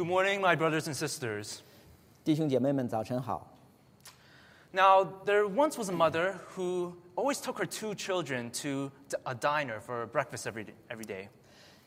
[0.00, 1.60] Good morning, my brothers and sisters.
[2.24, 3.46] 弟兄姐妹们，早晨好。
[4.72, 9.34] Now, there once was a mother who always took her two children to d- a
[9.34, 10.74] diner for breakfast every day.
[10.90, 11.28] Every day.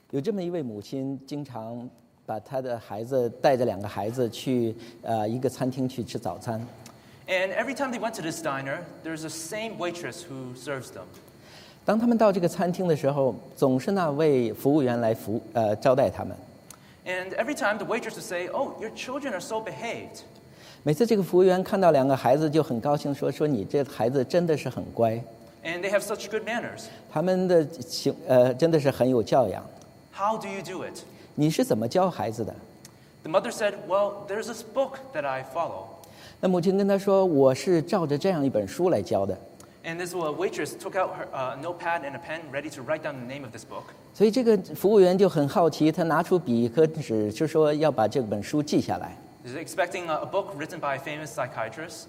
[0.09, 1.87] 有这么一位母亲，经常
[2.25, 6.65] 把她的孩子带着两个孩子去呃一个餐厅去吃早餐。
[7.27, 11.05] And every time they went to this diner, there's the same waitress who serves them.
[11.85, 16.35] 当他们到这个餐厅的时候，总是那位服务员来服呃招待他们。
[17.06, 20.22] And every time the waitress would say, Oh, your children are so behaved.
[20.82, 25.12] 每次这个服务员看到两个孩子，就很高兴说：“说你这孩子真的是很乖
[25.62, 26.84] ，And they have such good manners.
[27.10, 29.64] 他们的行呃真的是很有教养。
[30.14, 31.00] How do you do it?
[31.34, 32.54] 你是怎么教孩子的
[33.22, 35.84] The mother said, Well, there's this book that I follow.？”
[36.40, 39.38] 那母亲跟他说：“我是照着这样一本书来教的。
[39.86, 43.16] And this uh, waitress took out her uh, notepad and a pen, ready to write down
[43.20, 43.84] the name of this book.
[44.14, 49.14] ”所以这个服务员就很好奇，他拿出笔和纸，就说要把这本书记下来。
[49.44, 52.04] He's expecting a, a book written by a famous psychiatrist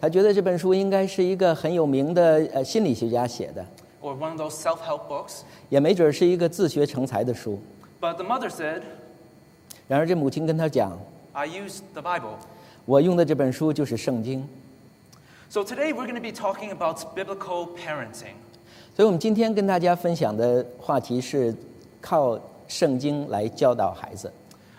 [0.00, 3.64] 他觉得这本书应该是一个很有名的呃心理学家写的
[4.02, 5.42] ，or one of those self-help books.
[5.68, 7.60] 也没准是一个自学成才的书。
[8.00, 8.82] But the mother said,
[9.86, 10.98] 然而这母亲跟他讲
[11.32, 12.34] I used the Bible.：“
[12.86, 14.48] 我用的这本书就是圣经。
[15.49, 18.35] So today we're going to be talking about biblical parenting.
[18.95, 21.55] ”所以，我们今天跟大家分享的话题是
[22.01, 24.31] 靠圣经来教导孩子。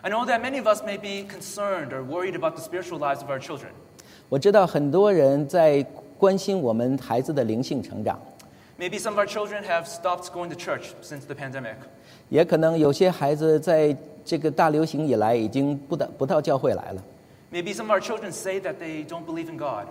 [0.02, 3.20] I know that many of us may be concerned or worried about the spiritual lives
[3.20, 3.70] of our children.
[4.28, 5.84] 我知道很多人在
[6.18, 8.18] 关心我们孩子的灵性成长，
[8.78, 11.76] Maybe some of our children have stopped going to church since the pandemic.
[12.28, 17.02] 也可能有些孩子在这个大流行以来已经不到不到教会来了。
[17.52, 19.86] Maybe some of our children say that they don't believe in God.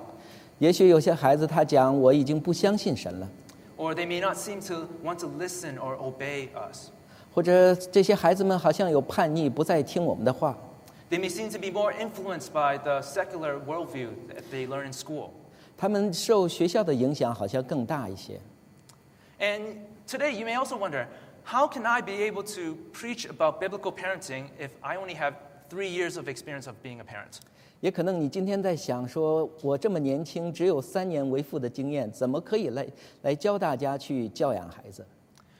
[0.59, 3.29] 也许有些孩子他讲我已经不相信神了，
[3.77, 6.89] Or they may not seem to want to listen or obey us.
[7.33, 10.57] 或者这些孩子们好像有叛逆，不再听我们的话。
[11.09, 14.93] They may seem to be more influenced by the secular worldview that they learn in
[14.93, 15.31] school.
[15.77, 18.39] 他们受学校的影响好像更大一些。
[19.39, 19.61] And
[20.07, 21.07] today you may also wonder
[21.43, 25.33] how can I be able to preach about biblical parenting if I only have
[25.69, 27.39] three years of experience of being a parent?
[27.80, 32.86] 也可能你今天在想说，我这么年轻，只有三年为父的经验，怎么可以来
[33.22, 35.06] 来教大家去教养孩子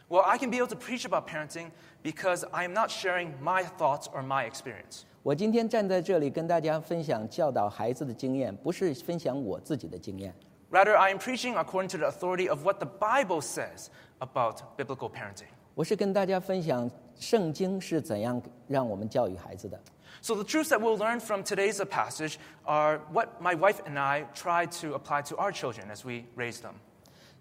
[0.09, 1.71] ？Well, I can be able to preach about parenting
[2.03, 5.05] because I am not sharing my thoughts or my experience.
[5.23, 10.35] 我今天站在这里跟大家分享教导孩子的经验，不是分享我自己的经验
[10.71, 13.87] ，Rather, I am preaching according to the authority of what the Bible says
[14.19, 15.49] about biblical parenting.
[15.75, 19.81] 我是跟大家分享圣经是怎样让我们教育孩子的。
[20.22, 24.66] So, the truths that we'll learn from today's passage are what my wife and I try
[24.81, 26.74] to apply to our children as we raise them.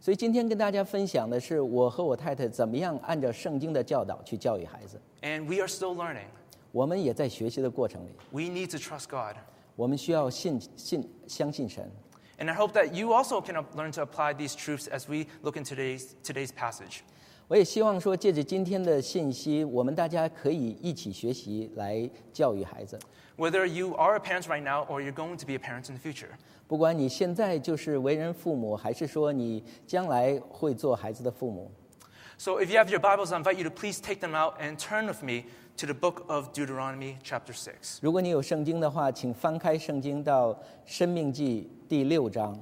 [0.01, 5.01] 所以今天跟大家分享的是我和我太太怎么样按照圣经的教导去教育孩子。
[5.23, 6.27] And we are still learning.
[6.73, 9.37] 我们也在学习的过程里， We need to trust God.
[9.77, 11.91] 我们需要信信相信神。
[12.37, 15.57] And I hope that you also can learn to apply these truths as we look
[15.57, 17.03] in today's, today's passage.
[17.50, 23.00] 我也希望说，借着今天的信息，我们大家可以一起学习来教育孩子。
[23.38, 26.12] Whether you are a parent right now or you're going to be a parent in the
[26.12, 26.28] future，
[26.68, 31.72] 不管你现在就是为人父母，还是说你将来会做孩子的父母。
[32.38, 35.08] So if you have your Bibles, I invite you to please take them out and turn
[35.08, 35.46] with me
[35.78, 37.98] to the book of Deuteronomy chapter six.
[38.02, 40.54] 如果你有圣经的话，请翻开圣经到
[40.86, 42.56] 《申命记》第六章。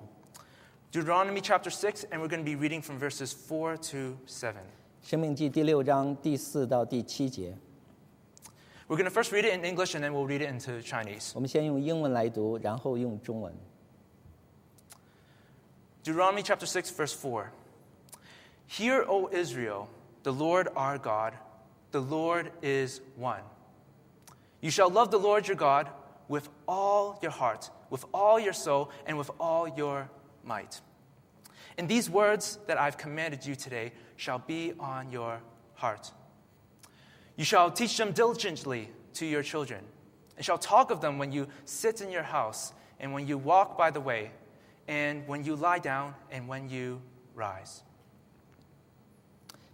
[0.94, 4.64] Deuteronomy chapter six, and we're going to be reading from verses four to seven.
[5.08, 7.58] 申命记第六章第四到第七节。
[8.90, 11.32] We're going to first read it in English and then we'll read it into Chinese.
[11.34, 13.56] 我们先用英文来读，然后用中文。
[16.04, 17.46] Deuteronomy chapter 6, verse 4.
[18.68, 19.88] Hear, O Israel,
[20.24, 21.36] the Lord our God,
[21.92, 23.44] the Lord is one.
[24.60, 25.88] You shall love the Lord your God
[26.28, 30.10] with all your heart, with all your soul, and with all your
[30.44, 30.82] might.
[31.78, 35.40] And these words that I've commanded you today shall be on your
[35.76, 36.12] heart.
[37.38, 39.84] You shall teach them diligently to your children,
[40.36, 43.78] and shall talk of them when you sit in your house, and when you walk
[43.78, 44.32] by the way,
[44.88, 47.00] and when you lie down, and when you
[47.36, 47.84] rise.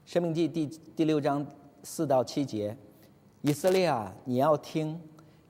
[0.06, 1.46] 申命记第第六章
[1.84, 2.78] 四到七节，
[3.42, 5.00] 以色列啊，你要听，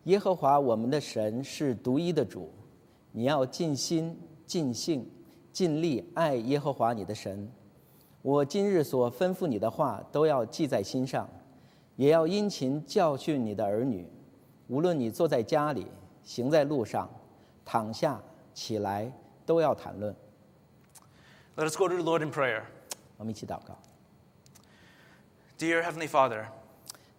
[0.03, 2.53] 耶和华我们的神是独一的主，
[3.11, 4.15] 你要尽心、
[4.45, 5.09] 尽性、
[5.51, 7.51] 尽力爱耶和华你的神。
[8.23, 11.29] 我今日所吩咐你的话，都要记在心上，
[11.97, 14.07] 也要殷勤教训你的儿女。
[14.67, 15.85] 无论你坐在家里，
[16.23, 17.09] 行在路上，
[17.65, 18.17] 躺下
[18.53, 19.11] 起来，
[19.45, 20.15] 都要谈论。
[21.57, 22.63] Let us go to the Lord in prayer.
[23.17, 23.77] 我们一起祷告
[25.59, 26.45] ，Dear Heavenly Father,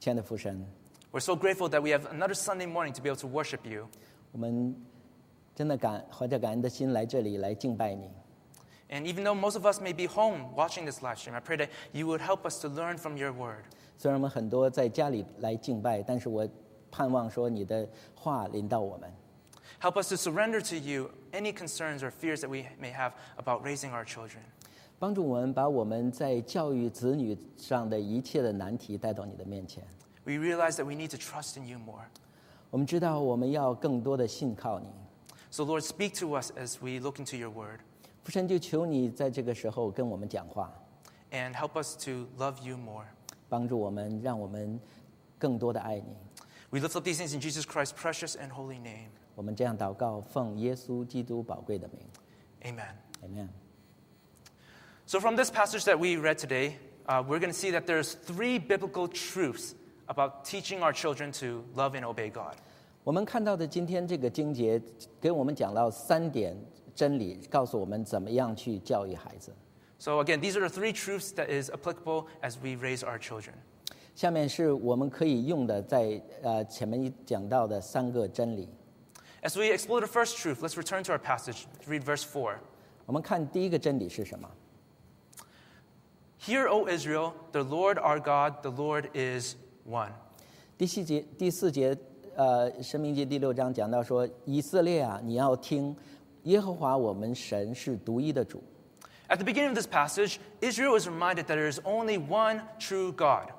[0.00, 0.66] 亲爱的父神
[1.12, 3.88] ，We're so grateful that we have another Sunday morning to be able to worship you.
[4.32, 4.74] 我们
[5.54, 8.10] 真的感怀着感恩的心来这里来敬拜你。
[8.93, 11.69] And even though most of us may be home watching this live stream, I pray that
[11.93, 13.63] you would help us to learn from your word.
[13.97, 16.47] 虽然我们很多在家里来敬拜，但是我
[16.89, 19.11] 盼望说你的话临到我们，
[19.79, 23.63] Help us to surrender to you any concerns or fears that we may have about
[23.63, 24.41] raising our children.
[24.97, 29.83] 帮助我们把我们在教育子女上的一切的难题带到你的面前。
[30.25, 32.05] We realize that we need to trust in you more.
[32.71, 34.87] 我们知道我们要更多的信靠你，
[35.51, 37.79] So, Lord, speak to us as we look into your word
[38.23, 40.71] 父神就求你在这个时候跟我们讲话，
[41.31, 43.05] and help us to love you more.
[43.47, 44.79] 帮助我们，让我们
[45.37, 46.15] 更多的爱你。
[46.69, 49.09] We lift up these things in Jesus Christ's precious and holy name.
[49.35, 51.99] 我们这样祷告，奉耶稣基督宝贵的名
[52.61, 52.93] Amen.
[53.23, 53.47] ，Amen。
[55.07, 56.73] So, from this passage that we read today,
[57.07, 59.73] uh, we're going to see that there's three biblical truths
[60.05, 62.55] about teaching our children to love and obey God.
[63.03, 64.79] 我们看到的今天这个经节，
[65.19, 66.55] 给我们讲到三点
[66.94, 69.52] 真理，告诉我们怎么样去教育孩子。
[69.98, 73.54] So, again, these are the three truths that is applicable as we raise our children.
[74.14, 78.68] 下面是我们可以用的在呃前面讲到的三个真理。
[79.42, 82.56] As we explore the first truth, let's return to our passage, read verse four.
[83.06, 84.48] 我们看第一个真理是什么
[86.40, 89.56] ？Hear, O Israel, the Lord our God, the Lord is
[89.88, 90.12] one.
[90.78, 91.96] 第四节第四节
[92.36, 95.94] 呃《生命记》第六章讲到说，以色列啊，你要听，
[96.43, 98.63] 耶和华我们神是独一的主。
[99.27, 103.11] At the beginning of this passage, Israel is reminded that there is only one true
[103.11, 103.51] God.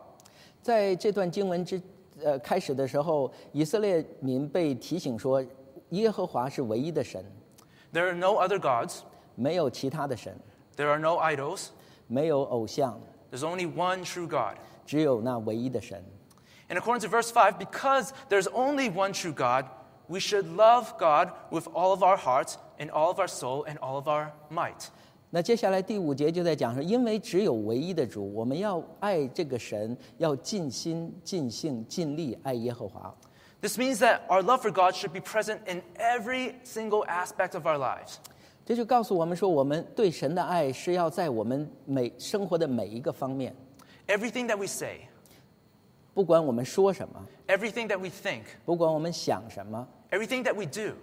[0.62, 1.80] 在这段经文之
[2.22, 5.42] 呃开始的时候，以色列民被提醒说，
[5.90, 7.24] 耶和华是唯一的神，
[7.92, 8.98] There are no other gods,
[9.36, 10.36] 没有其他的神，
[10.76, 11.68] there are no idols,
[12.08, 14.56] 没有偶像， there's only one true God.
[14.84, 16.04] 只有那唯一的神。
[16.68, 19.66] And according to verse 5, because there's only one true God,
[20.08, 23.76] we should love God with all of our hearts and all of our soul and
[23.78, 24.88] all of our might.
[25.30, 33.14] 那接下来第五节就在讲说，因为只有唯一的主，我们要爱这个神，要尽心、尽性、尽力爱耶和华。
[33.60, 37.66] This means that our love for God should be present in every single aspect of
[37.66, 38.16] our lives.
[38.64, 43.54] 这就告诉我们说，我们对神的爱是要在我们每生活的每一个方面，
[44.08, 45.02] Everything that we say,
[46.14, 50.96] 不管我们说什么， everything that we think, 不管我们想什么， everything that we do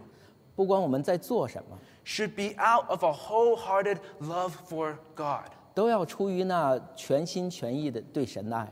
[0.56, 5.52] 不管我们在做什么， should be out of a wholehearted love for God.
[5.74, 8.68] 都要出于那全心全意的对神的爱。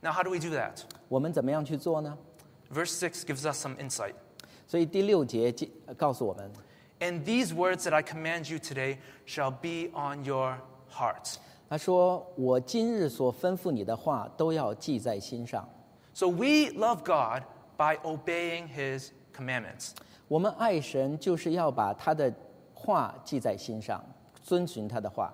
[0.00, 0.80] Now, how do we do that?
[1.08, 2.16] 我们怎么样去做呢？
[2.72, 4.14] Verse 6 gives us some insight.
[4.66, 6.50] 所以第六节记告诉我们，
[7.00, 10.58] And these words that I command you today shall be on your
[10.90, 11.36] hearts.
[11.70, 15.68] 他说：“我今日所吩咐你的话，都要记在心上。
[16.14, 17.44] So we love God
[17.76, 19.92] by obeying his commandments.
[20.32, 22.32] 我们爱神，就是要把他的
[22.74, 24.04] 话记在心上，
[24.42, 25.32] 遵循他的话。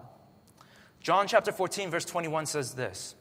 [1.03, 3.15] John chapter 14, verse 21 says this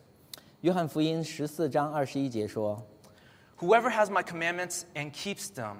[0.62, 2.82] 约翰福音十四章二十一节说
[3.60, 5.78] Whoever has my commandments and keeps them,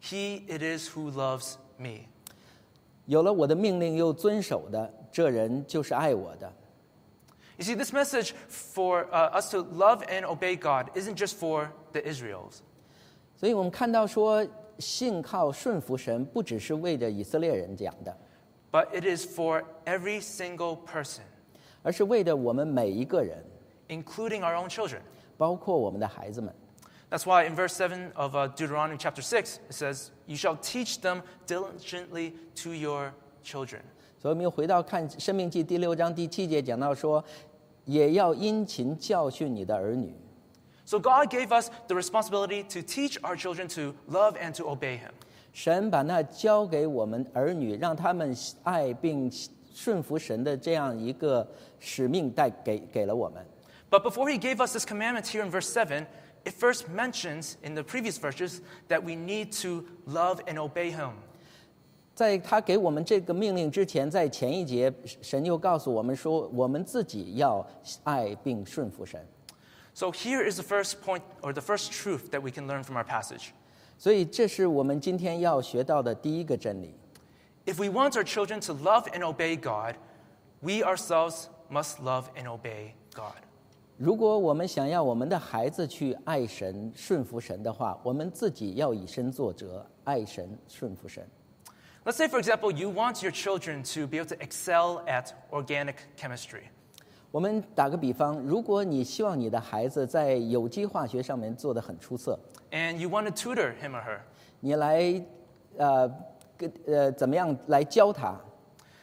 [0.00, 2.06] he it is who loves me.：“
[3.06, 6.52] 有了我的命令又遵守的，这人就是爱我的。
[7.56, 11.68] You see, this message for uh, us to love and obey God isn't just for
[11.92, 12.60] the Israels.
[13.36, 14.46] ”所以我们看到说，
[14.79, 18.15] 信靠顺服神，不只是为着以色列人讲的
[18.71, 21.21] ，but it is for every single person,
[23.87, 25.01] including our own children.
[27.07, 31.01] That's why in verse 7 of uh, Deuteronomy chapter 6, it says, You shall teach
[31.01, 33.13] them diligently to your
[33.43, 33.81] children.
[34.19, 37.23] 所以我们又回到看《申命记》第六章第七节，讲到说，
[37.85, 40.15] 也要殷勤教训你的儿女。
[40.84, 45.12] So God gave us the responsibility to teach our children to love and to obey Him.
[45.52, 49.30] 神把那交给我们儿女，让他们爱并
[49.72, 51.46] 顺服神的这样一个
[51.78, 53.44] 使命带给给了我们。
[53.90, 56.06] But before He gave us this commandment here in verse 7,
[56.44, 61.12] it first mentions in the previous verses that we need to love and obey Him.
[62.14, 64.92] 在他给我们这个命令之前，在前一节，
[65.22, 67.66] 神又告诉我们说，我们自己要
[68.04, 69.24] 爱并顺服神。
[69.94, 72.96] So here is the first point or the first truth that we can learn from
[72.96, 73.50] our passage.
[73.98, 76.94] 所以，这是我们今天要学到的第一个真理。
[77.66, 79.96] If we want our children to love and obey God,
[80.60, 83.42] we ourselves must love and obey God.
[83.98, 91.28] 如果我们想要我们的孩子去爱神、顺服神的话，我们自己要以身作则，爱神、顺服神。
[92.06, 95.96] Let's say, for example, you want your children to be able to excel at organic
[96.16, 96.70] chemistry.
[97.34, 102.38] 我们打个比方，如果你希望你的孩子在有机化学上面做得很出色，
[102.72, 104.18] and you want to tutor him or her.
[104.58, 105.24] 你来
[105.76, 106.10] 呃
[106.56, 108.38] 跟呃怎么样来教他？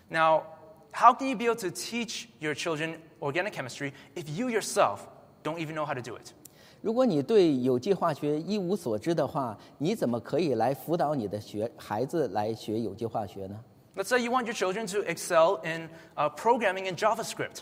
[0.10, 0.44] Now,
[0.92, 5.00] how can you be able to teach your children organic chemistry if you yourself
[5.44, 6.34] don't even know how to do it?
[6.82, 13.58] 如果你对有机化学一无所知的话，你怎么可以来辅导你的学孩子来学有机化学呢？
[13.96, 17.62] Let's say you want your children to excel in uh, programming in JavaScript.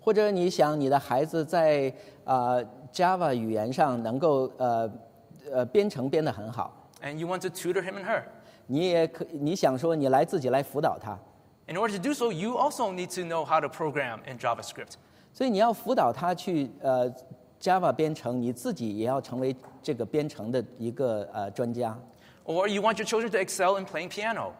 [0.00, 1.92] 或者你想你的孩子在
[2.24, 4.90] 呃 Java 语言上能够呃
[5.52, 8.22] 呃编程编得很好，and you want to tutor him and her.
[8.66, 11.18] 你也可你想说你来自己来辅导他
[11.66, 14.94] ，In order to do so, you also need to know how to program in JavaScript.
[15.32, 17.12] 所以你要辅导他去呃
[17.60, 21.96] Java 编程，你自己也要成为这个编程的一个呃专家
[22.46, 24.52] ，Or you want your children to excel in playing piano.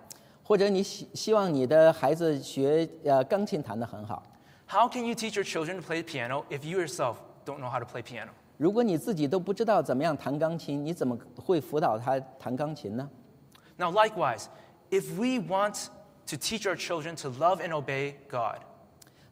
[0.44, 4.22] 或者你希希望你的孩子学呃钢琴弹得很好。
[4.69, 7.85] How can you teach your children to play piano if you yourself don't know how to
[7.85, 8.31] play piano?
[8.57, 13.09] 如果你自己都不知道怎么样弹钢琴，你怎么会辅导他弹钢琴呢？
[13.77, 14.45] Now, likewise,
[14.89, 15.87] if we want
[16.27, 18.61] to teach our children to love and obey God,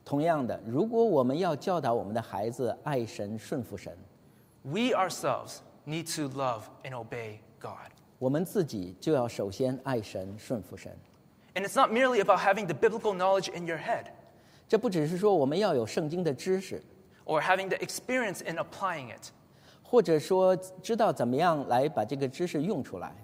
[0.03, 3.97] 同样的，如果我们要教导我们的孩子爱神、顺服神，
[4.63, 7.91] we ourselves need to love and obey God.
[8.19, 10.93] 我们自己就要首先爱神、顺服神。
[11.55, 14.07] And it's not merely about having the biblical knowledge in your head
[14.67, 16.81] 这不只是说我们要有圣经的知识，
[17.25, 19.29] or having the experience in applying it.
[19.83, 23.15] 或者说知道怎么样来把这个知识用出来。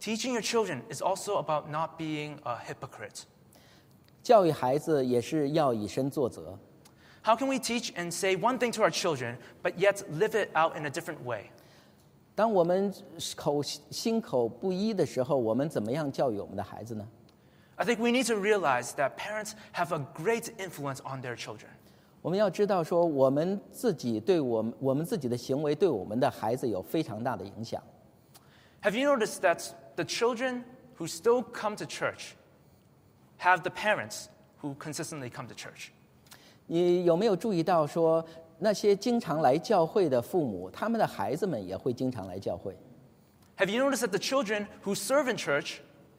[0.00, 3.22] Teaching your children is also about not being a hypocrite.
[4.22, 6.58] 教育孩子也是要以身作则。
[7.22, 10.50] How can we teach and say one thing to our children, but yet live it
[10.56, 11.50] out in a different way?
[12.34, 12.92] 当我们
[13.36, 17.06] 口心口不一的时候，我们怎么样教育我们的孩子呢？
[17.76, 21.68] I think we need to realize that parents have a great influence on their children.
[22.20, 27.80] 我们要知道说，我们自己对我们我们自己的行为对我们的孩子有非常大的影响。
[28.82, 30.64] Have you noticed that the children
[30.98, 32.32] who still come to church
[33.38, 34.26] have the parents
[34.60, 35.90] who consistently come to church?
[36.66, 38.24] 你有没有注意到说，
[38.58, 42.76] 那些经常来教会的父母，他们的孩子们也会经常来教会？
[43.56, 45.76] Have you noticed that the children who serve in church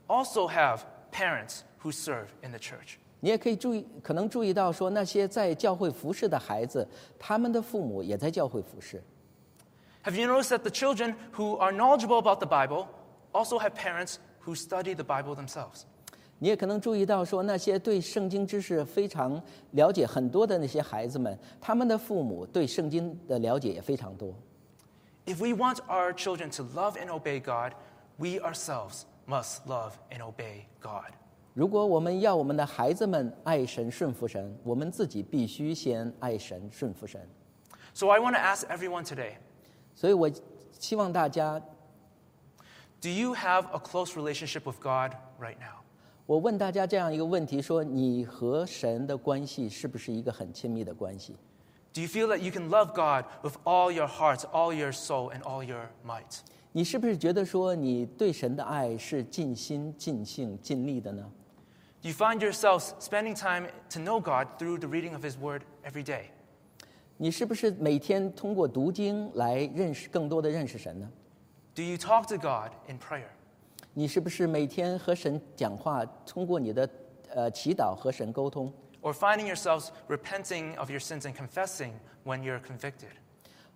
[0.07, 0.79] also have
[1.13, 2.97] parents who serve in the church?
[3.21, 9.03] 你也可以注意，可能注意到说，那些在教会服侍的孩子，他们的父母也在教会服侍。
[10.03, 12.87] Have you noticed that the children who are knowledgeable about the Bible
[13.33, 14.15] also have parents
[14.45, 15.81] who study the Bible themselves?
[16.41, 24.33] 你也可能注意到说，那些对圣经知识非常了解很多的那些孩子们，他们的父母对圣经的了解也非常多。
[25.25, 27.73] If we want our children to love and obey God,
[28.17, 31.13] we ourselves must love and obey God.
[31.53, 37.19] 如果我们要我们的孩子们爱神顺服神，我们自己必须先爱神顺服神。
[37.93, 39.33] So I want to ask everyone today
[39.95, 40.29] 所以我
[40.79, 41.59] 希望大家，
[43.01, 45.83] do you have a close relationship with God right now?
[46.25, 51.35] 我问大家这样一个问题：说你和神的关系是不是一个很亲密的关系？
[51.91, 55.33] Do you feel that you can love God with all your heart, all your soul,
[55.33, 56.41] and all your might?
[56.73, 61.23] 你是不是觉得说你对神的爱是尽心、尽性、尽力的呢？
[62.01, 65.63] Do you find yourselves spending time to know God through the reading of His Word
[65.83, 66.25] every day?
[67.17, 71.09] 你是不是每天通过读经来认识更多的认识神呢？
[71.75, 73.27] Do you talk to God in prayer?
[73.93, 76.89] 你是不是每天和神讲话，通过你的
[77.33, 78.71] 呃祈祷和神沟通？
[79.01, 81.91] Or finding yourselves repenting of your sins and confessing
[82.23, 83.11] when you're convicted?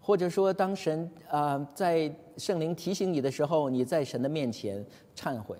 [0.07, 5.57] 或者说，当神啊、呃在圣灵提醒你的时候，你在神的面前忏悔。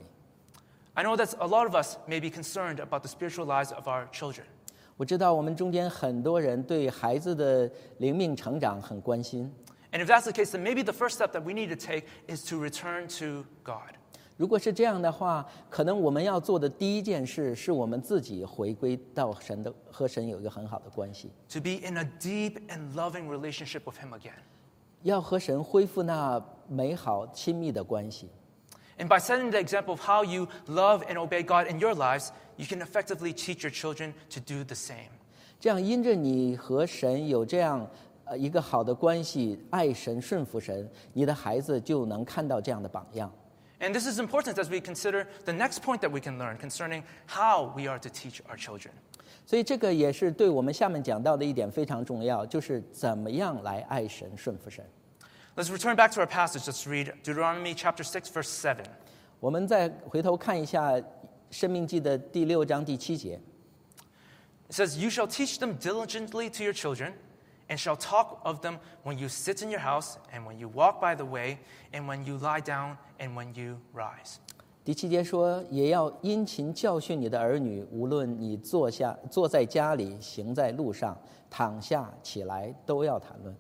[0.96, 3.88] I know that a lot of us may be concerned about the spiritual lives of
[3.88, 4.44] our children.
[4.96, 9.52] 我知道我们中间很多人对孩子的灵命成长很关心。
[9.92, 12.06] And if that's the case, then maybe the first step that we need to take
[12.28, 13.96] is to return to God.
[14.38, 24.34] 如果是这样的话，可能我们要做的第一件事，是我们自己回归到神的和神有一个很好的关系， to be in a deep and loving relationship with Him again.
[25.04, 28.28] 要和神恢复那美好亲密的关系。
[28.98, 32.30] And by setting the example of how you love and obey God in your lives,
[32.58, 35.10] you can effectively teach your children to do the same.
[35.60, 37.88] 这样，因着你和神有这样
[38.26, 43.32] 呃一个好的关系，爱神、顺服神，你的孩子就能看到这样的榜样。
[43.81, 47.03] and this is important as we consider the next point that we can learn concerning
[47.27, 48.93] how we are to teach our children.
[49.47, 54.85] 所以这个也是对我们下面讲到的一点非常重要，就是怎么样来爱神、顺服神。
[55.57, 56.67] Let's return back to our passage.
[56.67, 58.85] Let's read Deuteronomy chapter six, verse seven.
[59.41, 60.93] 我们再回头看一下
[61.51, 63.41] 《申命记》的第六章第七节。
[64.69, 67.13] It says, "You shall teach them diligently to your children."
[67.70, 71.00] and shall talk of them when you sit in your house, and when you walk
[71.02, 71.58] by the way,
[71.94, 74.38] and when you lie down, and when you rise.
[74.86, 81.18] 第七节说，也要殷勤教训你的儿女，无论你坐下、坐在家里、行在路上、
[81.50, 83.56] 躺下、起来，都要谈论。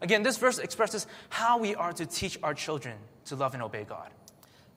[0.00, 3.84] Again, this verse expresses how we are to teach our children to love and obey
[3.84, 4.12] God.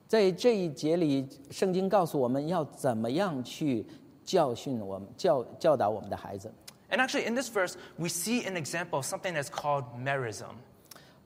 [0.08, 3.86] 在这一节里，圣经告诉我们要怎么样去
[4.24, 6.52] 教训我们、教教导我们的孩子。
[6.90, 10.56] And actually, in this verse, we see an example of something that's called merism.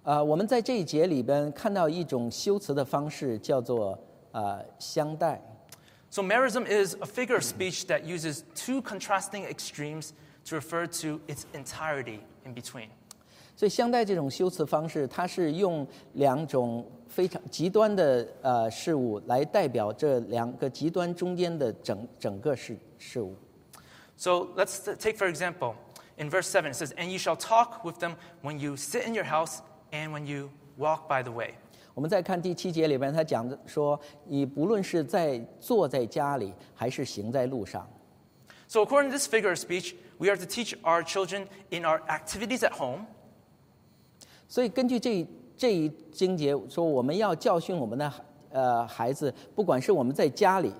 [0.05, 3.99] 呃，我们在这一节里边看到一种修辞的方式，叫做
[4.31, 5.43] 呃相待。
[6.09, 10.11] So, merism is a figure of speech that uses two contrasting extremes
[10.49, 12.89] to refer to its entirety in between.
[13.57, 23.35] 所以相待这种修辞方式，它是用两种非常极端的呃事物来代表这两个极端中间的整整个事事物。
[24.21, 25.75] So, let's t- take, for example,
[26.17, 29.15] in verse 7, it says, And you shall talk with them when you sit in
[29.15, 29.61] your house
[29.93, 31.55] and when you walk by the way.
[31.95, 37.89] 我们再看第七节里边，他讲的说，你不论是在坐在家里，还是行在路上，
[38.69, 42.01] So, according to this figure of speech, we are to teach our children in our
[42.09, 43.07] activities at home,
[44.49, 45.27] 所以根据这一
[45.57, 48.13] 这一经节说，我们要教训我们的
[48.51, 50.73] 呃孩子，不管是我们在家里，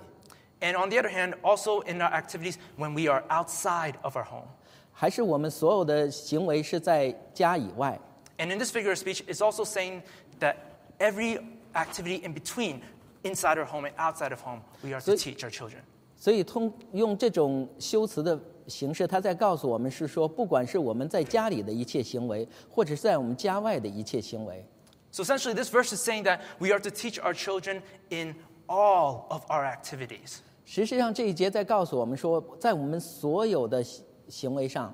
[0.61, 4.25] and on the other hand, also in our activities when we are outside of our
[4.25, 4.49] home.
[4.93, 7.99] 还是我们所有的行为是在家以外。
[8.39, 10.03] And in this figure of speech, it's also saying
[10.41, 10.57] that
[10.99, 11.39] every
[11.75, 12.81] activity in between,
[13.23, 15.81] inside our home and outside of home, we are to So- teach our children.
[16.19, 24.65] 所以通用这种修辞的形式，他在告诉我们是说，不管是我们在家里的一切行为，或者是在我们家外的一切行为，
[25.13, 28.35] So essentially, this verse is saying that we are to teach our children in
[28.67, 30.39] all of our activities.
[30.71, 34.93] 实际上这一节在告诉我们说，在我们所有的行行为上，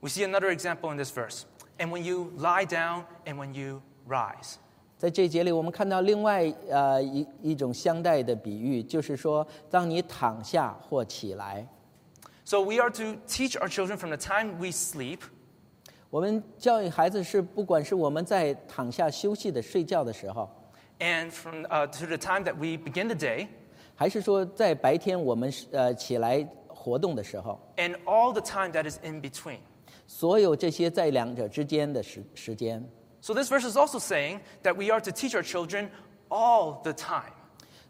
[0.00, 1.42] We see another example in this verse.
[1.78, 4.56] And when you lie down and when you rise.
[4.98, 11.66] 在这一节里，我们看到另外呃一一种相待的比喻，就是说，当你躺下或起来，
[12.44, 15.20] So we are to teach our children from the time we sleep
[16.08, 20.48] 我们教育孩子是，不管是我们在躺下休息的睡觉的时候，
[20.98, 23.48] and from uh, to the time that we begin the day
[24.00, 29.58] 还是说在白天我们是呃起来活动的时候， and all the time that is in between.
[30.06, 32.82] 所有这些在两者之间的时时间。
[33.20, 35.88] So this verse is also saying that we are to teach our children
[36.28, 37.32] all the time.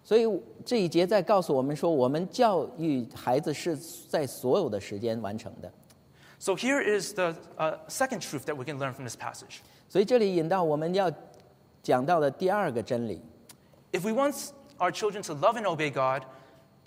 [0.02, 0.24] 所以
[0.64, 3.76] 这一节在告诉我们说，我们教育孩子是
[4.08, 5.70] 在所有的时间完成的。
[6.38, 9.58] So here is the uh, second truth that we can learn from this passage.
[9.88, 11.10] 所以这里引到我们要
[11.82, 13.20] 讲到的第二个真理：
[13.92, 16.22] If we want our children to love and obey God,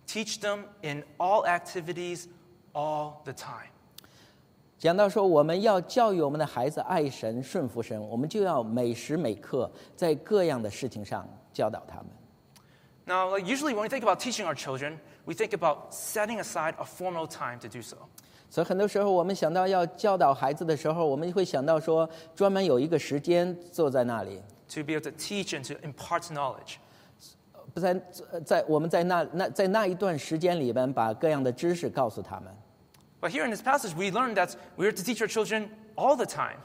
[0.07, 2.25] teach them in all activities
[2.73, 3.71] all the time.
[4.77, 12.05] 讲到说我们要教育我们的孩子爱神、顺服神，我们就要每时每刻在各样的事情上教导他们。
[13.05, 16.75] Now, like usually when we think about teaching our children, we think about setting aside
[16.77, 17.97] a formal time to do so.
[18.49, 26.77] 所以很多时候，我们想到要教导孩子的时候，我们会想到说，专门有一个时间坐在那里， to be able to teach and to impart knowledge.
[27.73, 27.93] 不在
[28.45, 32.51] 在我们在那那在那一段时间里边，把各样的知识告诉他们。
[33.21, 36.15] But here in this passage, we learn that we are to teach our children all
[36.15, 36.57] the time.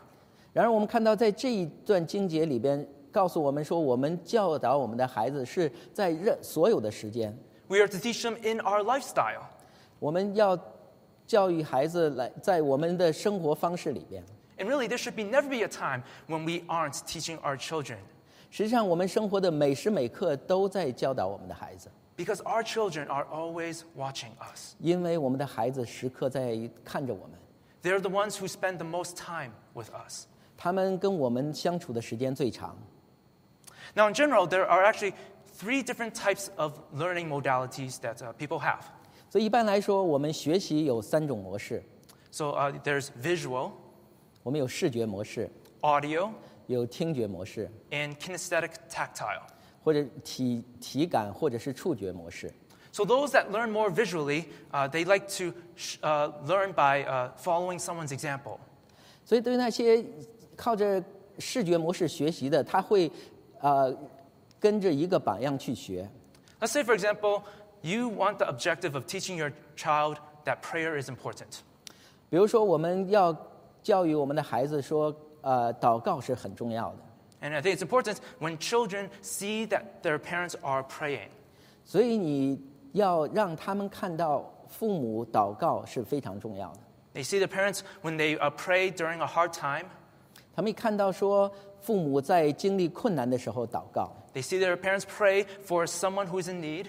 [0.53, 9.43] 然而，我们看到在这一段经节里边，告诉我们说，我们教导我们的孩子是在任所有的时间， We are to teach them in our lifestyle.
[9.99, 10.57] 我们要
[11.27, 14.23] 教育孩子来在我们的生活方式里边。
[14.57, 17.97] And really, there should be never be a time when we aren't teaching our children
[18.51, 24.75] 实际上，我们生活的每时每刻都在教导我们的孩子， because our children are always watching us.
[24.79, 27.39] 因为我们的孩子时刻在看着我们，
[27.83, 30.27] They're the ones who spend the most time with us.
[30.57, 32.77] 他们跟我们相处的时间最长。
[33.95, 35.15] Now, in general, there are actually
[35.59, 38.83] three different types of learning modalities that uh, people have.
[39.29, 41.83] 所以一般来说，我们学习有三种模式：
[42.31, 43.73] So uh, there's visual,
[44.45, 46.31] 我们有视觉模式， audio,
[46.69, 49.43] 有听觉模式， and kinesthetic tactile.
[49.83, 52.51] 或者体体感或者是触觉模式。
[52.91, 57.33] So those that learn more visually, uh, they like to sh- uh, learn by uh,
[57.37, 58.59] following someone's example.
[59.25, 60.05] 所以对于那些
[60.57, 61.03] 靠着
[61.39, 63.11] 视觉模式学习的，他会
[63.61, 63.95] 呃
[64.61, 66.09] 跟着一个榜样去学。
[66.61, 67.43] Let's say, for example,
[67.83, 71.61] you want the objective of teaching your child that prayer is important.
[72.31, 73.37] 比如说，我们要
[73.83, 76.99] 教育我们的孩子说， 呃，祷告是很重要的。
[77.43, 81.29] And I think it's important when children see that their parents are praying.
[81.85, 82.61] 所以你
[82.93, 86.79] 要让他们看到 父母祷告是非常重要的。
[87.15, 89.87] They see the parents when they uh, pray during a hard time.
[90.57, 96.87] 他们一看到说父母在经历困难的时候祷告， They see their parents pray for someone who is in need,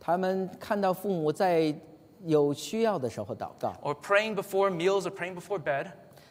[0.00, 1.74] 他们看到父母在
[2.24, 5.88] 有需要的时候祷告， or praying before meals, or praying before bed.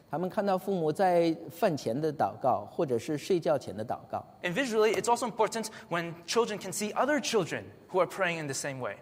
[0.09, 4.23] 他们看到父母在饭前的祷告，或者是睡觉前的祷告。
[4.43, 8.47] And visually, it's also important when children can see other children who are praying in
[8.47, 8.97] the same way.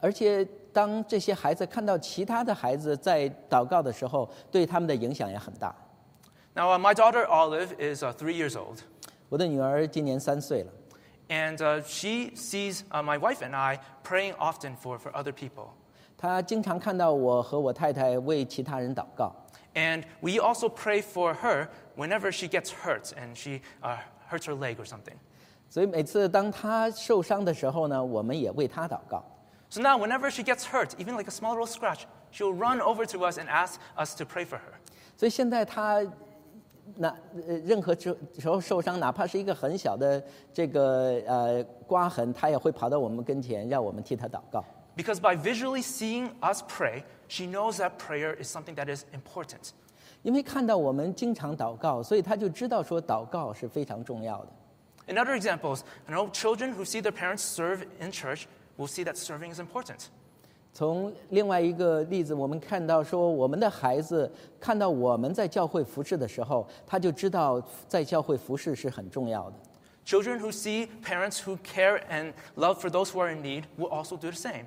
[0.00, 5.74] 而且，当这些孩子看到其他的孩子在祷告的时候，对他们的影响也很大。
[6.54, 8.78] Now, uh, my daughter Olive is uh, three years old,
[9.28, 10.72] 我的女儿今年三岁了，
[11.28, 15.70] and uh, she sees uh, my wife and I praying often for, for other people.
[16.16, 19.34] 她经常看到我和我太太为其他人祷告。
[19.74, 24.54] And we also pray for her whenever she gets hurt and she uh, hurts her
[24.54, 25.16] leg or something.
[25.68, 29.22] 所以每次当她受伤的时候呢，我们也为她祷告。
[29.70, 33.04] So now, whenever she gets hurt, even like a small little scratch, she'll run over
[33.06, 34.72] to us and ask us to pray for her.
[35.16, 36.02] 所以现在她
[36.96, 37.08] 那
[37.46, 44.64] 呃任何时时候受伤，哪怕是一个很小的这个呃刮痕，她也会跑到我们跟前，让我们替她祷告。
[44.96, 49.72] Because by visually seeing us pray, she knows that prayer is something that is important.
[50.22, 54.48] 因为看到我们经常祷告，所以她就知道说祷告是非常重要的。
[55.06, 58.42] In other examples, I know children who see their parents serve in church
[58.76, 60.08] will see that serving is important.
[60.74, 69.56] 从另外一个例子，我们看到说，我们的孩子看到我们在教会服侍的时候，他就知道在教会服侍是很重要的。
[70.04, 73.88] Children who see parents who care and love for those who are in need will
[73.88, 74.66] also do the same.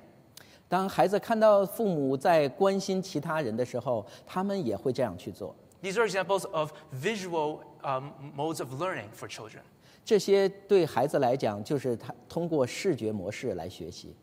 [0.68, 5.54] 当孩子看到父母在关心其他人的时候，他们也会这样去做。
[5.82, 9.60] These are examples of visual um, modes of learning for children.
[10.04, 14.16] 这些对孩子来讲，就是他通过视觉模式来学习。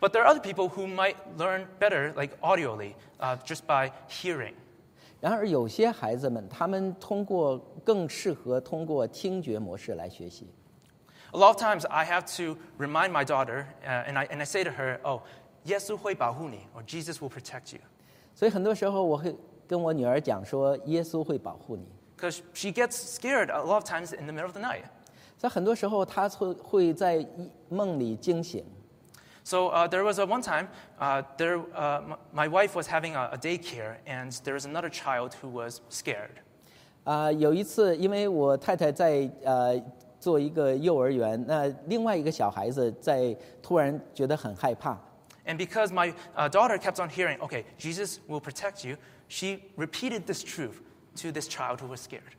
[0.00, 4.54] But there are other people who might learn better, like audioly, uh, just by hearing.
[5.20, 10.46] 然而，有些孩子们，他们通过更适合通过听觉模式来学习。
[11.32, 14.44] A lot of times I have to remind my daughter, uh, and, I, and I
[14.44, 15.22] say to her, oh,
[15.64, 17.80] 耶稣会保护你, or Jesus will protect you.
[18.34, 19.34] 所以很多时候，我会
[19.66, 21.86] 跟我女儿讲说，耶稣会保护你。
[22.16, 24.84] Because she gets scared a lot of times in the middle of the night.
[25.36, 28.64] 在很多时候，她会会在一梦里惊醒。
[29.44, 33.14] So uh, there was a one time, uh, there, uh, m- my wife was having
[33.14, 36.42] a, a daycare, and there was another child who was scared.
[37.04, 39.80] 啊、有一次，因为我太太在呃
[40.20, 44.98] 做一个幼儿园，那另外一个小孩子在突然觉得很害怕，
[45.46, 48.96] And because my uh, daughter kept on hearing, okay, Jesus will protect you,
[49.28, 50.82] she repeated this truth
[51.22, 52.34] to this child who was scared.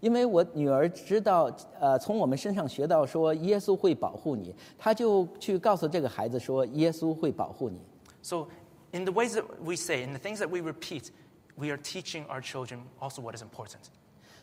[0.00, 7.78] 因为我女儿知道，呃，从我们身上学到说耶稣会保护你，她就去告诉这个孩子说耶稣会保护你。
[8.22, 8.48] So,
[8.92, 11.10] in the ways that we say, in the things that we repeat,
[11.56, 13.90] we are teaching our children also what is important.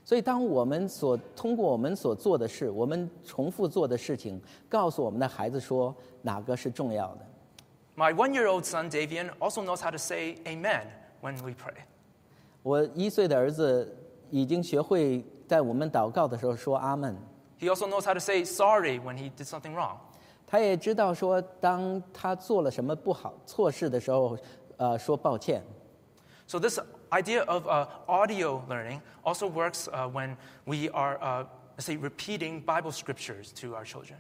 [0.06, 7.26] 所以，当我们所通过我们所做的事，我们重复做的事情，告诉我们的孩子说哪个是重要的。
[7.96, 10.88] My one year old son, Davian, also knows how to say amen
[11.22, 11.84] when we pray.
[12.64, 13.96] 我一岁的儿子
[14.30, 17.18] 已经学会在我们祷告的时候说阿门。
[17.60, 19.98] He also knows how to say sorry when he did something wrong.
[20.46, 24.38] 他也知道说，当他做了什么不好错事的时候，
[24.78, 25.64] 呃，说抱歉。
[26.46, 31.86] So, this idea of uh, audio learning also works uh, when we are, uh, let's
[31.86, 34.20] say, repeating Bible scriptures to our children.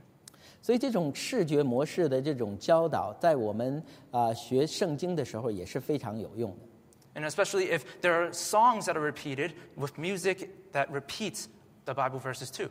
[0.61, 7.19] 所以这种视觉模式的这种教导，在我们啊、学圣经的时候也是非常有用的。
[7.19, 11.45] And especially if there are songs that are repeated with music that repeats
[11.85, 12.69] the Bible verses too.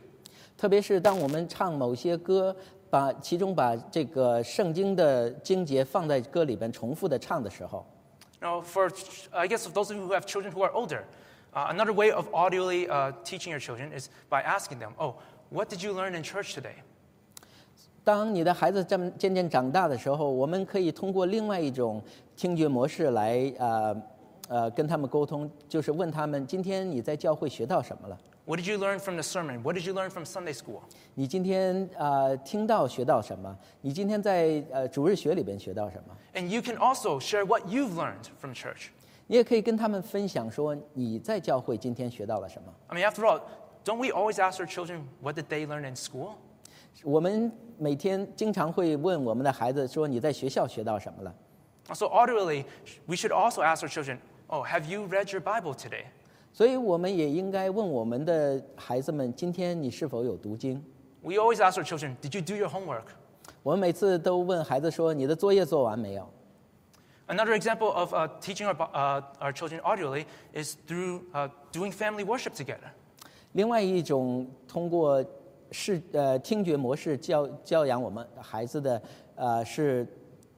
[0.57, 2.55] 特别是当我们唱某些歌，
[2.89, 7.85] 把其中把这个圣经的经节放在歌里边重复的唱的时候，
[8.39, 8.89] Now, for
[9.31, 11.03] I guess of those of you who have children who are older,
[11.53, 15.15] uh, another way of audibly uh, teaching your children is by asking them, "Oh,
[15.49, 16.75] what did you learn in church today?"
[18.04, 22.02] 当你的孩子渐渐渐长大的时候，我们可以通过另外一种
[22.36, 24.02] 听觉模式来呃
[24.48, 29.62] 呃跟他们沟通，就是问他们：今天你在教会学到什么了？What did you learn from the sermon?
[29.62, 30.80] What did you learn from Sunday school?
[31.14, 33.56] 你今天呃听到学到什么？
[33.80, 38.88] 你今天在呃主日学里边学到什么？And you can also share what you've learned from church.
[39.28, 42.74] 你也可以跟他们分享说你在教会今天学到了什么。
[42.88, 43.40] I mean, after all,
[43.84, 46.34] don't we always ask our children what did they learn in school?
[47.03, 51.33] 我们每天经常会问我们的孩子说你在学校学到什么了？
[51.93, 52.65] So audibly,
[53.05, 56.05] we should also ask our children, "Oh, have you read your Bible today?"
[56.51, 60.83] 所以我们也应该问我们的孩子们：今天你是否有读经？
[61.21, 63.05] We always ask our children, "Did you do your homework?"
[63.63, 66.27] 我们每次都问孩子说：“你的作业做完没有
[67.27, 71.91] Another example of uh, teaching our, bo- uh, our children audially is through uh, doing
[71.91, 72.89] family worship together.
[73.53, 75.23] 另外一种通过
[75.72, 79.02] 视呃听觉模式教教养我们孩子的
[79.34, 80.06] 呃是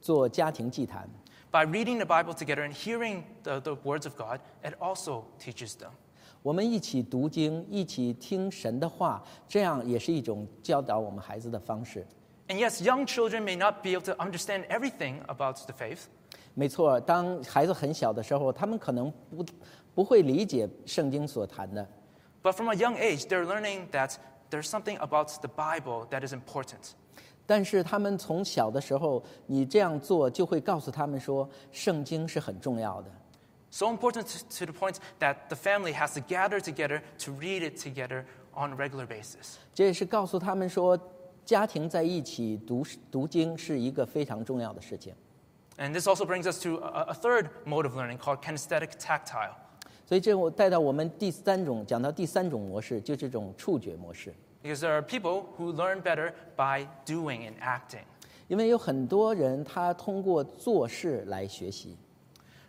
[0.01, 1.09] 做家庭祭坛。
[1.51, 5.91] By reading the Bible together and hearing the, the words of God, it also teaches them.
[6.41, 12.05] 我们一起读经，一起听神的话，这样也是一种教导我们孩子的方式。
[12.47, 16.01] And yes, young children may not be able to understand everything about the faith,
[16.53, 19.45] 没错，当孩子很小的时候，他们可能不
[19.95, 21.87] 不会理解圣经所谈的
[22.43, 24.13] ，but from a young age, they're learning that
[24.50, 26.94] there's something about the Bible that is important.
[27.46, 33.10] 但是他们从小的时候，你这样做就会告诉他们说，圣经是很重要的。
[33.70, 37.68] So important to, to the point that the family has to gather together to read
[37.68, 39.56] it together on a regular basis.
[39.74, 40.98] 这也是告诉他们说，
[41.44, 45.14] 家庭在一起读读经是一个非常重要的事情。
[45.78, 49.54] And this also brings us to a, a third mode of learning called kinesthetic tactile.
[50.05, 54.33] 所以这我带到我们第三种，讲到第三种模式，就这种触觉模式。
[54.63, 58.03] Because there are people who learn better by doing and acting.
[58.47, 61.97] 因为有很多人他通过做事来学习。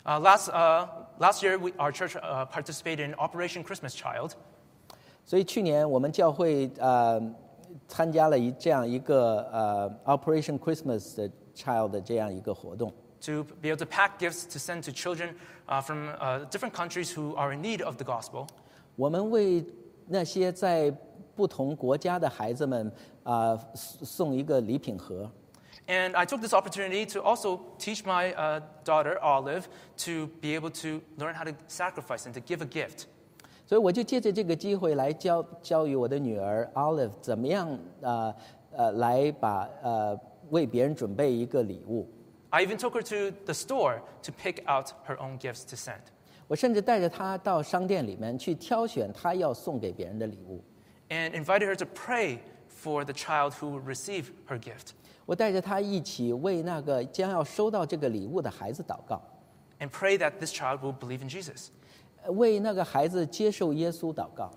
[0.04, 0.86] Uh, last, uh,
[1.18, 4.32] last year, we, our church uh, participated in Operation Christmas Child.
[5.24, 7.20] 所以去年我们教会呃
[7.88, 12.92] 参加了一这样一个呃 Operation Christmas 的 Child 的这样一个活动。
[13.25, 15.35] to be able to pack gifts to send to children
[15.67, 18.47] uh, from uh, different countries who are in need of the gospel.
[18.95, 19.65] 我们为
[20.07, 20.91] 那些在
[21.35, 22.91] 不同国家的孩子们
[23.23, 25.29] 啊、送送一个礼品盒。
[25.87, 29.67] And I took this opportunity to also teach my uh, daughter, Olive,
[30.05, 33.07] to be able to learn how to sacrifice and to give a gift.
[33.65, 38.35] 所以我就借着这个机会来教教育我的女儿 Olive 怎么样呃
[38.75, 40.19] 呃来把呃
[40.49, 42.07] 为别人准备一个礼物。
[42.49, 46.01] I even took her to the store to pick out her own gifts to send.
[46.47, 50.61] 我甚至带着她到商店里面去挑选她要送给别人的礼物。
[51.09, 54.91] and invited her to pray for the child who would receive her gift
[55.25, 59.21] 我带着她一起为那个将要收到这个礼物的孩子祷告，
[59.79, 61.67] and pray that this child will believe in Jesus.
[62.23, 64.51] 呃为那个孩子接受耶稣祷告。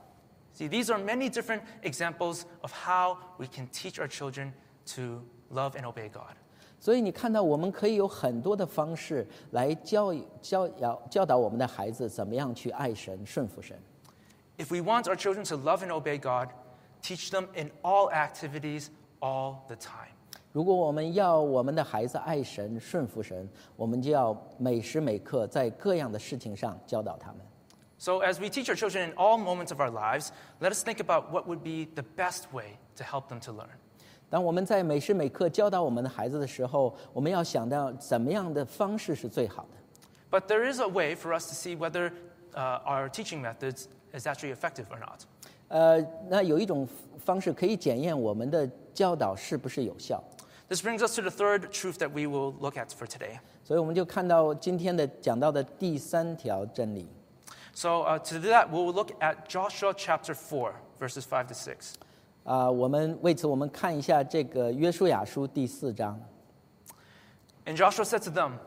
[0.56, 4.52] See, these are many different examples of how we can teach our children
[4.94, 6.36] to love and obey God.
[6.78, 13.76] 所以你看到，我们可以有很多的方式来教教教教导我们的孩子怎么样去爱神、顺服神。
[14.58, 16.50] If we want our children to love and obey God,
[17.02, 18.88] teach them in all activities
[19.20, 20.12] all the time.
[20.52, 27.40] 如果我们要我们的孩子爱神、顺服神，我们就要每时每刻在各样的事情上教导他们。
[27.98, 30.28] So, as we teach our children in all moments of our lives,
[30.60, 33.70] let us think about what would be the best way to help them to learn.
[34.30, 39.78] 当我们在每时每刻教导我们的孩子的时候，我们要想到怎么样的方式是最好的。
[40.30, 42.10] But there is a way for us to see whether
[42.54, 45.20] uh, our teaching methods is actually effective or not.
[45.68, 46.88] 呃，那有一种
[47.24, 50.22] 方式可以检验我们的教导是不是有效，
[50.68, 53.38] This brings us to the third truth that we will look at for today.
[53.64, 57.08] 所以我们就看到今天的讲到的第三条真理。
[57.74, 61.94] So, uh, to do that, we'll look at Joshua chapter 4, verses 5 to 6.
[62.48, 66.20] 啊、我们为此我们看一下这个约书亚书第四章。
[67.64, 68.58] And Joshua said to them,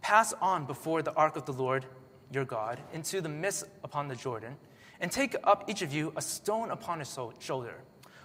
[0.00, 1.84] Pass on before the ark of the Lord
[2.30, 4.56] your God into the midst upon the Jordan,
[5.00, 7.74] and take up each of you a stone upon his so- shoulder,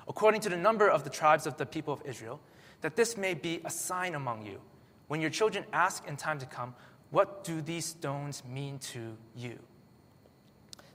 [0.08, 2.40] according to the number of the tribes of the people of Israel,
[2.82, 4.60] that this may be a sign among you.
[5.08, 6.76] When your children ask in time to come,
[7.12, 9.58] What do these stones mean to you?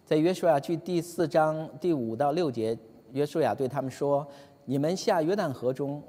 [0.06, 2.78] 在约书亚记第四章第五到六节，
[3.12, 6.02] 约书亚对他们说：“你们下约旦河中，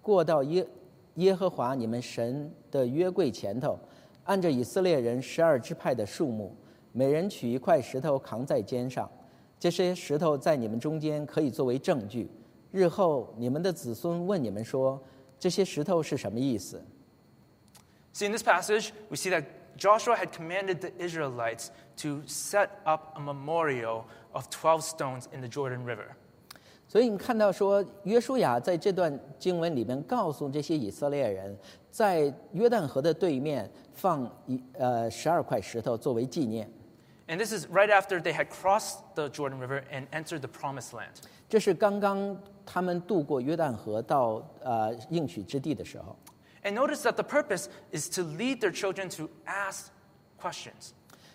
[0.00, 0.66] 过到耶
[1.14, 3.78] 耶和华你们神的约柜前头，
[4.24, 6.54] 按着以色列人十二支派的数目，
[6.92, 9.10] 每人取一块石头扛在肩上。
[9.58, 12.30] 这些石头在你们中间可以作为证据。
[12.70, 15.02] 日后你们的子孙问你们说：
[15.38, 16.82] 这些石头是什么意思？
[18.12, 19.44] See, in this passage, we see that
[19.76, 25.48] Joshua had commanded the Israelites to set up a memorial of 12 stones in the
[25.48, 26.16] Jordan River.
[26.90, 31.56] 所以你看到说，约书亚在这段经文里面告诉这些以色列人，
[31.90, 36.70] 在约旦河的对面放一呃十二块石头作为纪念。
[37.28, 40.90] And this is right after they had crossed the Jordan River and entered the promised
[40.92, 41.10] land.
[41.48, 46.16] 这是刚刚他们渡过约旦河到呃应许之地的时候。
[46.62, 49.86] And notice that the purpose is to lead their children to ask
[50.40, 50.90] questions.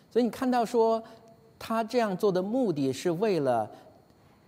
[0.10, 1.04] 所以你看到说，
[1.60, 3.70] 他这样做的目的是为了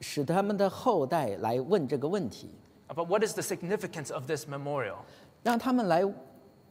[0.00, 2.50] 使他们的后代来问这个问题
[2.88, 4.96] ，But what is the significance of this memorial?
[5.42, 6.02] 让他们来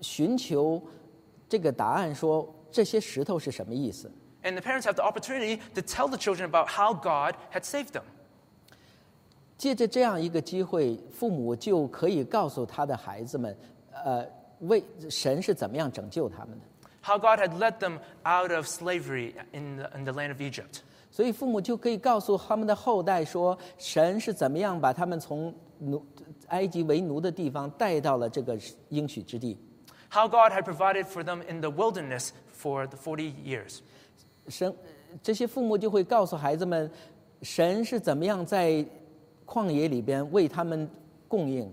[0.01, 0.81] 寻求
[1.49, 4.11] 这个答案说这些石头是什么意思。
[4.43, 8.03] And the parents have the opportunity to tell the children about how God had saved them.
[9.57, 13.57] 借着这样一个机会，父母就可以告诉他的孩子们，
[13.91, 14.25] 呃，
[14.59, 16.65] 为神是怎么样拯救他们的。
[17.01, 20.81] How God had led them out of slavery in the, in the land of Egypt.
[21.09, 26.05] 所以父母就可以告诉他们的后代说，神是怎么样把他们从奴
[26.47, 28.57] 埃及为奴的地方带到了这个
[28.89, 29.57] 应许之地。
[30.09, 33.79] How God had provided for them in the wilderness for the forty years.
[34.47, 34.73] 神
[35.21, 36.89] 这些父母就会告诉孩子们，
[37.41, 38.85] 神是怎么样在
[39.45, 40.89] 旷野里边为他们
[41.27, 41.71] 供应。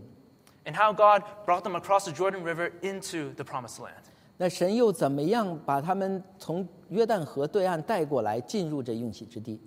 [0.65, 4.03] And how God brought them across the Jordan River into the promised land.
[4.38, 9.60] 那神又怎么样把他们从约旦河对岸带过来，进入这应许之地？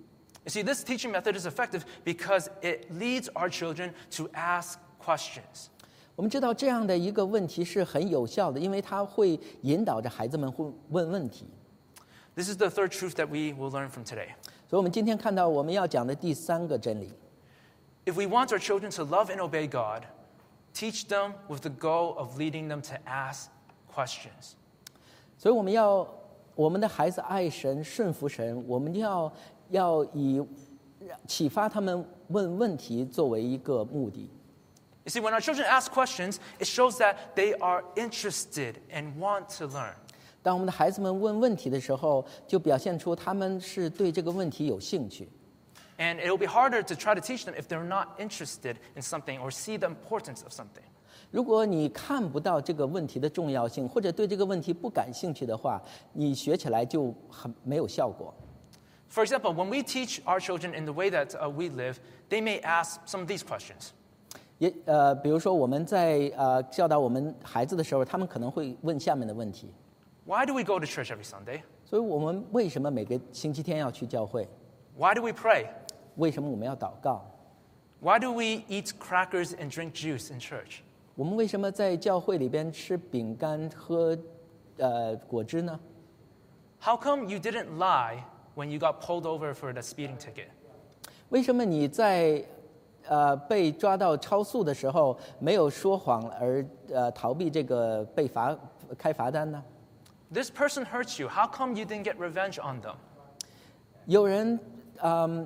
[0.45, 5.67] You see, this teaching method is effective because it leads our children to ask questions.
[6.15, 11.45] 我们知道这样的一个问题是很有效的，因为它会引导着孩子们会问问题。
[12.35, 14.29] This is the third truth that we will learn from today.
[14.67, 17.11] 所以，我们今天看到我们要讲的第三个真理，
[18.05, 20.03] If we want our children to love and obey God,
[20.73, 23.45] teach them with the goal of leading them to ask
[23.93, 24.53] questions.
[25.37, 26.07] 所以我们要
[26.55, 29.31] 我们的孩子爱神、顺服神，我们要
[29.69, 30.41] 要以
[31.27, 34.29] 启发他们问问题作为一个目的。
[35.05, 39.57] You see, when our children ask questions, it shows that they are interested and want
[39.57, 39.95] to learn.
[40.41, 45.27] 当我们的孩子们问问题的时候，就表现出他们是对这个问题有兴趣。
[45.97, 49.01] And it will be harder to try to teach them if they're not interested in
[49.01, 50.83] something or see the importance of something.
[51.31, 55.81] 如果你看不到这个问题的重要性，或者对这个问题不感兴趣的话，
[56.13, 58.33] 你学起来就很没有效果。
[59.09, 61.97] For example, when we teach our children in the way that uh, we live,
[62.29, 63.89] they may ask some of these questions
[64.59, 69.73] 也呃，比如说我们在呃教导我们孩子的时候，他们可能会问下面的问题：
[70.25, 71.61] Why do we go to church every Sunday?
[71.85, 74.47] 所以我们为什么每个星期天要去教会？
[74.97, 75.67] Why do we pray?
[76.15, 77.25] 为什么我们要祷告？
[77.99, 80.81] Why do we eat crackers and drink juice in church?
[81.18, 84.16] 我们为什么在教会里边吃饼干、喝
[84.76, 85.76] 呃果汁呢
[86.80, 88.22] ？How come you didn't lie
[88.54, 90.46] when you got pulled over for the speeding ticket?
[91.30, 92.40] 为什么你在
[93.08, 98.56] 呃被抓到超速的时候没有说谎而呃逃避这个被罚
[98.96, 99.60] 开罚单呢
[100.32, 101.28] ？This person hurts you.
[101.28, 102.94] How come you didn't get revenge on them?
[104.06, 104.56] 有人
[105.02, 105.44] 嗯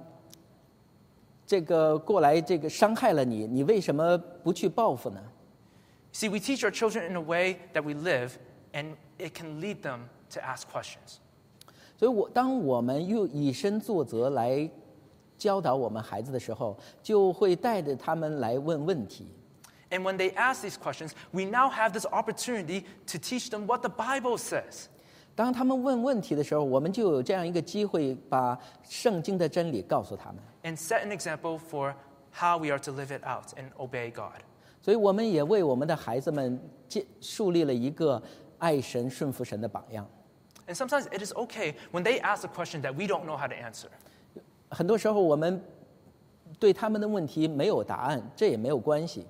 [1.46, 5.18] 这个过来这个伤害了你，你为什么不去报复呢？
[6.11, 8.31] See, we teach our children in a way that we live,
[8.73, 11.19] and it can lead them to ask questions.
[11.97, 14.69] 所以我当我们用以身作则来
[15.37, 19.27] 教导我们孩子的时候，就会带着他们来问问题。
[19.89, 23.81] And when they ask these questions, we now have this opportunity to teach them what
[23.81, 24.87] the Bible says.
[25.35, 30.41] 当他们问问题的时候，我们就有这样一个机会，把圣经的真理告诉他们。
[30.63, 31.93] and set an example for
[32.33, 34.41] how we are to live it out and obey God.
[34.82, 38.20] 所以，我们也为我们的孩子们建树立了一个
[38.58, 40.04] 爱神、顺服神的榜样。
[40.66, 43.54] And sometimes it is okay when they ask a question that we don't know how to
[43.54, 43.86] answer.
[44.68, 45.62] 很多时候，我们
[46.58, 49.26] 对他们的问题没有答案，这也没有关系。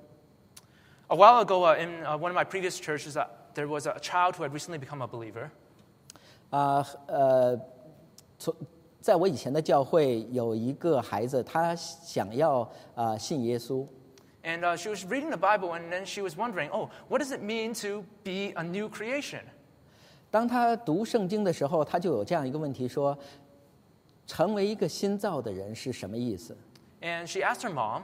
[1.09, 3.99] A while ago, uh, in uh, one of my previous churches, uh, there was a
[4.01, 5.51] child who had recently become a believer.
[6.51, 7.59] 啊呃，
[8.38, 8.55] 从
[9.01, 13.87] 在我以前的教会有一个孩子，他想要啊、信耶稣，
[14.43, 17.41] And uh, she was reading the Bible, and then she was wondering, oh, what does it
[17.41, 19.41] mean to be a new creation?
[20.32, 23.17] 当他读圣经的时候，他就有这样一个问题说：
[24.26, 26.56] 成为一个新造的人是什么意思？
[27.02, 28.04] And she asked her mom,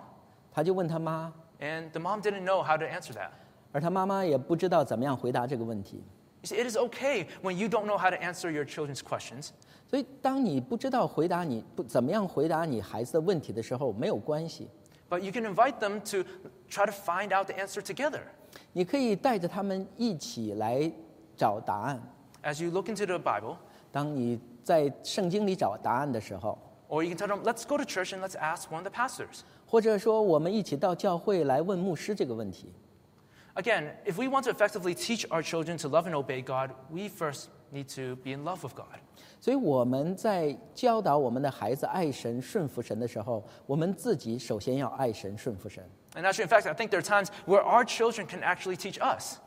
[0.52, 3.30] 他就问他妈， and the mom didn't know how to answer that.
[3.72, 6.04] 而他妈妈也不知道怎么样回答这个问题。
[6.42, 9.50] You see, it is okay when you don't know how to answer your children's questions.
[9.88, 14.70] 所以，当你不知道回答你不怎么样回答你孩子的问题的时候，没有关系，
[15.10, 16.24] But you can invite them to
[16.70, 18.22] try to find out the answer together.
[18.72, 20.92] 你可以带着他们一起来
[21.36, 22.02] 找答案。
[22.44, 23.58] As you look into the Bible,
[23.92, 26.58] 当你在圣经里找答案的时候，
[26.90, 28.90] or you can tell them, let's go to church and let's ask one of the
[28.90, 29.42] pastors.
[29.68, 32.72] 或者说我们一起到教会来问牧师这个问题。
[33.56, 37.08] Again, if we want to effectively teach our children to love and obey God, we
[37.08, 39.00] first need to be in love with God.
[39.40, 45.84] 所以我们在教导我们的孩子爱神、顺服神的时候，我们自己首先要爱神、顺服神。
[46.16, 49.00] And actually, in fact, I think there are times where our children can actually teach
[49.00, 49.38] us.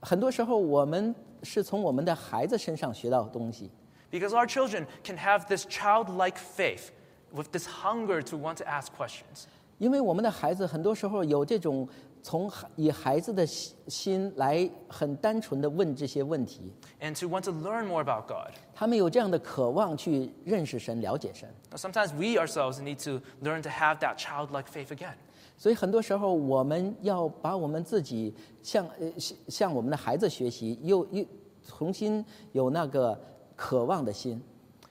[0.00, 3.70] 很多时候，我们是从我们的孩子身上学到东西，
[4.10, 6.90] Because our children can have this childlike faith
[7.32, 9.46] with this hunger to want to ask questions.
[9.78, 11.88] 因为我们的孩子很多时候有这种
[12.21, 18.53] 从孩以孩子的心心来很单纯的问这些问题，and to want to learn more about God.
[18.73, 21.49] 他们有这样的渴望去认识神、了解神。
[21.75, 25.15] Sometimes we ourselves need to learn to have that childlike faith again.
[25.57, 31.25] 所以很多时候，我们要把我们自己向呃向向我们的孩子学习，又又
[31.65, 33.19] 重新有那个
[33.55, 34.41] 渴望的心。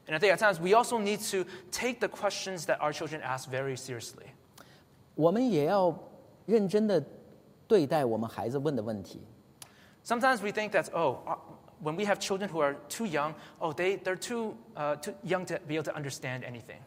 [0.06, 3.20] And I think at times we also need to take the questions that our children
[3.22, 4.26] ask very seriously.
[5.14, 5.94] 我们也要
[6.46, 7.02] 认真的
[7.67, 9.21] 对待我们孩子问的问题。
[10.05, 11.38] Sometimes we think that, oh, uh,
[11.81, 15.45] when we have children who are too young, oh, they, they're too, uh, too young
[15.45, 16.79] to be able to understand anything.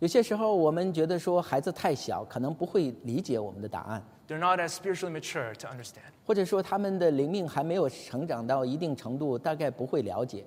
[0.00, 6.12] 有些时候，我们觉得说孩子太小，可能不会理解我们的答案， They're not as spiritually mature to understand.
[6.24, 10.44] 或者说他们的灵命还没有成长到一定程度，大概不会了解。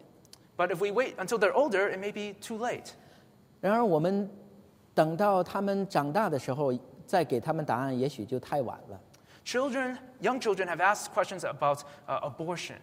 [0.55, 2.91] But if we wait until they're older, it may be too late.
[3.59, 4.29] 然而，我们
[4.93, 6.73] 等到他们长大的时候，
[7.05, 8.99] 再给他们答案，也许就太晚了。
[9.45, 12.77] Children, young children have asked questions about uh, abortion,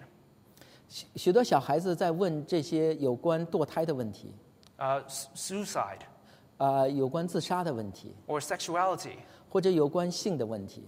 [0.88, 4.34] 许许多小孩子在问这些有关堕胎的问题，
[4.78, 6.00] uh, s- suicide,
[6.56, 9.18] 啊，有关自杀的问题， or sexuality.
[9.50, 10.86] 或者有关性的问题。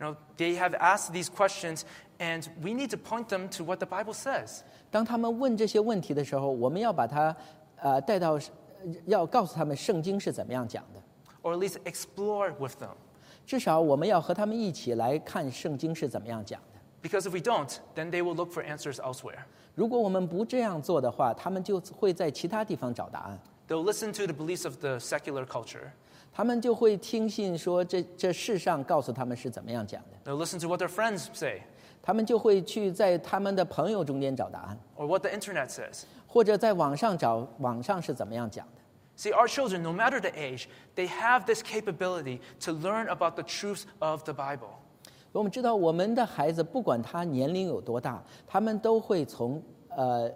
[0.00, 1.82] You know, they have asked these questions,
[2.18, 4.62] and we need to point them to what the Bible says.
[4.90, 7.36] 当他们问这些问题的时候，我们要把他
[7.76, 8.38] 呃带到，
[9.06, 11.00] 要告诉他们圣经是怎么样讲的。
[11.42, 12.94] or at least explore with them.
[13.47, 17.09] 至少我们要和他们一起来看圣经是怎么样讲的。
[17.09, 19.39] Because if we don't, then they will look for answers elsewhere.
[19.73, 23.39] 如果我们不这样做的话，他们就会在其他地方找答案
[23.69, 25.91] ，They'll listen to the beliefs of the secular culture.
[26.33, 31.61] 他们就会听信说这这世上告诉他们是怎么样讲的，They'll listen to what their friends say
[32.01, 36.03] 他们就会去在他们的朋友中间找答案，or what the internet says.
[36.27, 38.76] 或者在网上找网上是怎么样讲的。
[39.16, 43.84] See, our children, no matter the age, they have this capability to learn about the truth
[44.00, 44.70] of the Bible.
[45.32, 50.30] 我们知道，我们的孩子不管他年龄有多大，他们都会从呃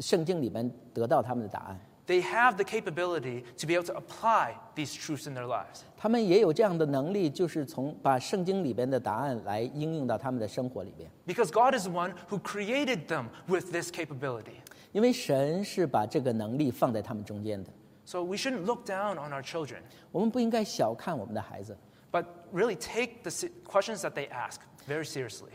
[0.00, 1.78] 圣经里面得到他们的答案。
[2.06, 5.82] They have the capability to be able to apply these truths in their lives.
[5.96, 11.10] 他们也有这样的能力，就是从把圣经里边的答案来应用到他们的生活里边。
[11.26, 14.60] Because God is the one who created them with this capability.
[14.92, 17.70] 因为神是把这个能力放在他们中间的，
[18.04, 19.80] So we shouldn't look down on our children,
[20.12, 21.76] 我们不应该小看我们的孩子，
[22.12, 25.50] but really take the si- questions that they ask very seriously.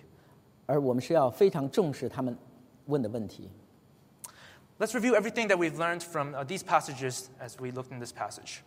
[0.65, 2.37] 而我们是要非常重视他们
[2.85, 3.49] 问的问题。
[4.79, 8.11] Let's review everything that we've learned from uh, these passages as we looked in this
[8.11, 8.59] passage.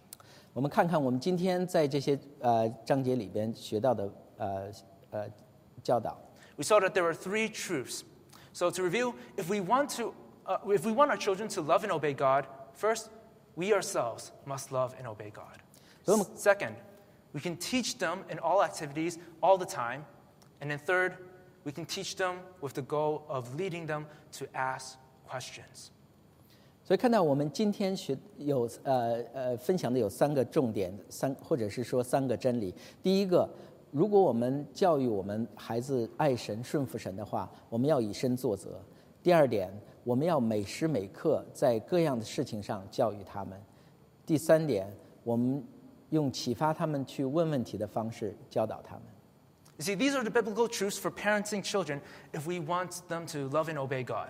[0.53, 4.71] 我们看看我们今天在这些呃章节里边学到的呃
[5.11, 5.27] 呃
[5.83, 6.17] 教导。
[6.57, 8.03] We saw that there are three truths.
[8.53, 10.15] So to review, if we want to,
[10.49, 13.11] uh, if we want our children to love and obey God, first,
[13.57, 15.59] we ourselves must love and obey God.
[16.05, 16.77] So- S- Second,
[17.33, 20.05] we can teach them in all activities all the time,
[20.61, 21.17] and then third,
[21.65, 24.07] we can teach them with the goal of leading them
[24.39, 24.97] to ask
[25.29, 25.91] questions.
[26.87, 32.75] 所以看到我们今天学有呃呃分享的有三个重点，三或者是说三个真理。
[33.03, 33.49] 第一个，
[33.91, 38.79] 如果我们教育我们孩子爱神、顺服神的话，我们要以身作则。
[39.23, 39.73] 第二点，
[40.04, 43.60] 我们要每时每刻在各样的事情上教育他们。
[44.26, 44.88] 第三点，
[45.24, 45.64] 我们
[46.10, 49.04] 用启发他们去问问题的方式教导他们。
[49.78, 52.02] You see, these are the biblical truths for parenting children
[52.34, 54.30] if we want them to love and obey God.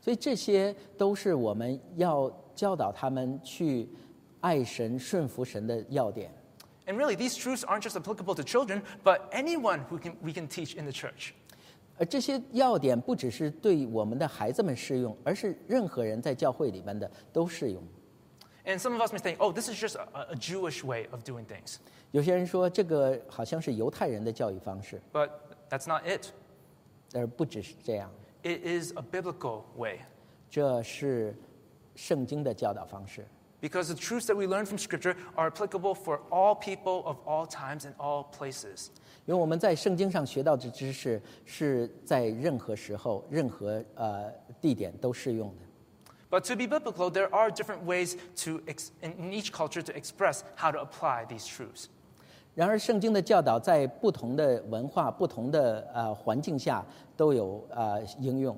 [0.00, 3.88] 所以这些都是我们要教导他们去
[4.40, 6.30] 爱神、顺服神的要点。
[6.86, 10.76] And really, these truths aren't just applicable to children, but anyone who can, we can teach
[10.76, 11.32] in the church.
[11.98, 17.82] 而这些要点不只是对我们的孩子们适用，而是任何人在教会里面的都适用。
[18.64, 21.46] And some of us may think, oh, this is just a, a Jewish way of doing
[21.46, 21.76] things.
[22.10, 25.30] 有些人说这个好像是犹太人的教育方式，But
[25.70, 26.28] that's not it.
[27.14, 28.10] 而不只是这样
[28.42, 30.00] ，It is a biblical way.
[30.50, 31.36] 这是
[31.94, 33.24] 圣经的教导方式。
[33.65, 37.85] Because the truths that we learn from Scripture are applicable for all people of all times
[37.85, 38.89] and all places.
[39.27, 45.65] 因为我们在圣经上学到的知识是在任何时候、任何呃地点都适用的。
[46.31, 48.15] But to be biblical, there are different ways
[48.45, 51.85] to ex- in in each culture to express how to apply these truths.
[52.55, 56.83] 然而，圣经的教导在不同的文化、不同的呃环境下
[57.15, 58.57] 都有呃应用。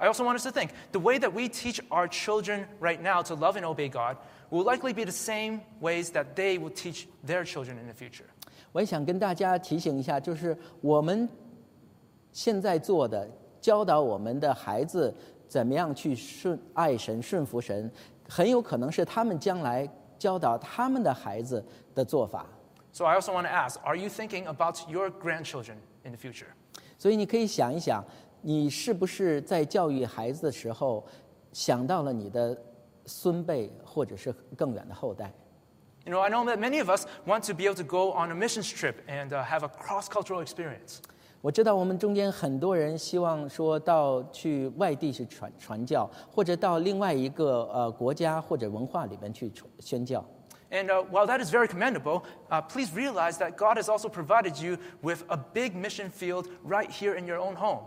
[0.00, 3.22] I also want us to think the way that we teach our children right now
[3.22, 4.16] to love and obey God
[4.50, 8.26] will likely be the same ways that they will teach their children in the future.
[8.72, 11.26] 我也想跟大家提醒一下，就是我们
[12.32, 13.26] 现在做的，
[13.60, 15.14] 教导我们的孩子
[15.48, 17.90] 怎么样去顺爱神、顺服神，
[18.28, 19.88] 很有可能是他们将来
[20.18, 22.44] 教导他们的孩子的做法。
[22.92, 26.48] So I also want to ask are you thinking about your grandchildren in the future?
[26.98, 28.04] 所以你可以想一想，
[28.42, 31.04] 你是不是在教育孩子的时候，
[31.52, 32.56] 想到了你的
[33.06, 35.32] 孙辈或者是更远的后代？
[36.04, 38.30] You know, I know that many of us want to be able to go on
[38.30, 40.98] a missions trip and uh, have a cross cultural experience.
[41.40, 50.24] 我知道我们中间很多人希望说到去外地去传传教，或者到另外一个呃国家或者文化里面去传宣教。
[50.70, 54.60] And uh, while that is very commendable, uh, please realize that God has also provided
[54.60, 57.82] you with a big mission field right here in your own home.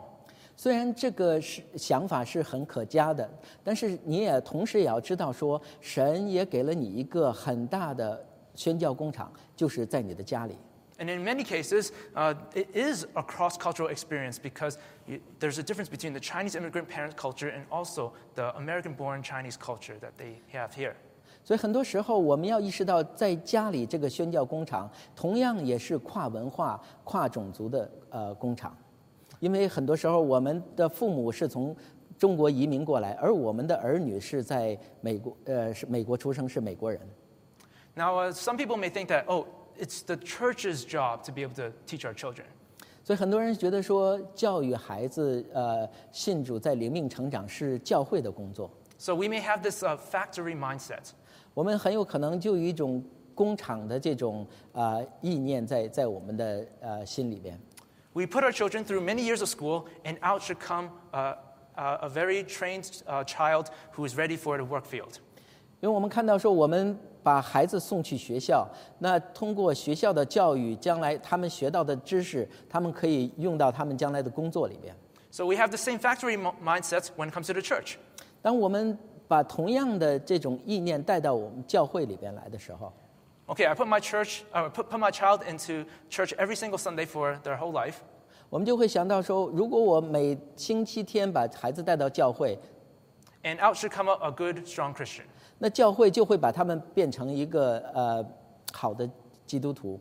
[0.57, 3.28] 虽然这个是想法是很可嘉的，
[3.62, 8.24] 但是你也同时也要知道说，神也给了你一个很大的
[8.55, 10.57] 宣教工厂，就是在你的家里。
[10.96, 14.76] And in many cases, uh, it is a cross cultural experience because
[15.07, 19.20] you, there's a difference between the Chinese immigrant parent culture and also the American born
[19.20, 20.94] Chinese culture that they have here.
[21.42, 28.74] 所以很多时候，我们要意识到，在家里这个宣教工厂，同样也是跨文化、跨种族的呃工厂，
[29.45, 31.76] 因为很多时候我们的父母是从
[32.18, 36.99] 中国移民过来，而我们的儿女是在美国呃是美国出生，是美国人。
[37.95, 39.45] Now, uh, some people may think that, oh,
[39.78, 42.47] it's the church's job to be able to teach our children.
[43.03, 48.70] 所以很多人觉得说，教育孩子呃信主在灵命成长是教会的工作。
[48.97, 51.11] So we may have this uh, factory mindset.
[51.53, 57.61] 我们很有可能就有一种工厂的这种啊、呃意念在在我们的呃心里边。
[58.14, 61.36] We put our children through many years of school, and out should come uh,
[61.78, 65.20] uh, a very trained uh, child who is ready for the work field.
[65.82, 74.93] 因为我们看到说，我们把孩子送去学校，那通过学校的教育，将来他们学到的知识，他们可以用到他们将来的工作里边。
[75.32, 77.95] So we have the same factory mo- mindset when it comes to the church.
[78.41, 78.97] 当我们
[79.28, 82.91] 把同样的这种意念带到我们教会里边来的时候，
[83.47, 87.05] Okay, I put my church, uh, put, put my child into church every single Sunday
[87.05, 87.95] for their whole life.
[88.49, 92.57] 我们就会想到说，如果我每星期天把孩子带到教会，
[93.43, 95.24] And out should come a, a good, strong Christian.
[95.57, 98.26] 那教会就会把他们变成一个呃
[98.72, 99.10] 好的
[99.45, 99.99] 基督徒。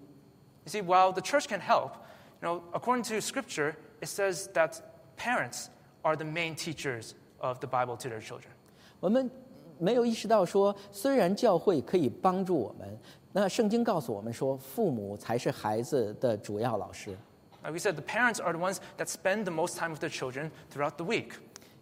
[0.64, 1.92] You see, while the church can help,
[2.42, 4.80] you know, according to Scripture, it says that
[5.16, 5.68] parents
[6.02, 8.50] are the main teachers of the Bible to their children.
[9.00, 9.30] 我们
[9.78, 12.98] 没有意识到说，虽然教会可以帮助我们，
[13.32, 17.16] 那圣经告诉我们说，父母才是孩子的主要老师。
[17.62, 20.10] Like we said, the parents are the ones that spend the most time with their
[20.10, 21.32] children throughout the week.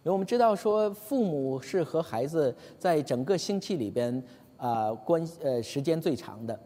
[0.03, 4.23] 因为我们知道说，父母是和孩子在整个星期里边
[4.57, 6.59] 啊、关呃时间最长的。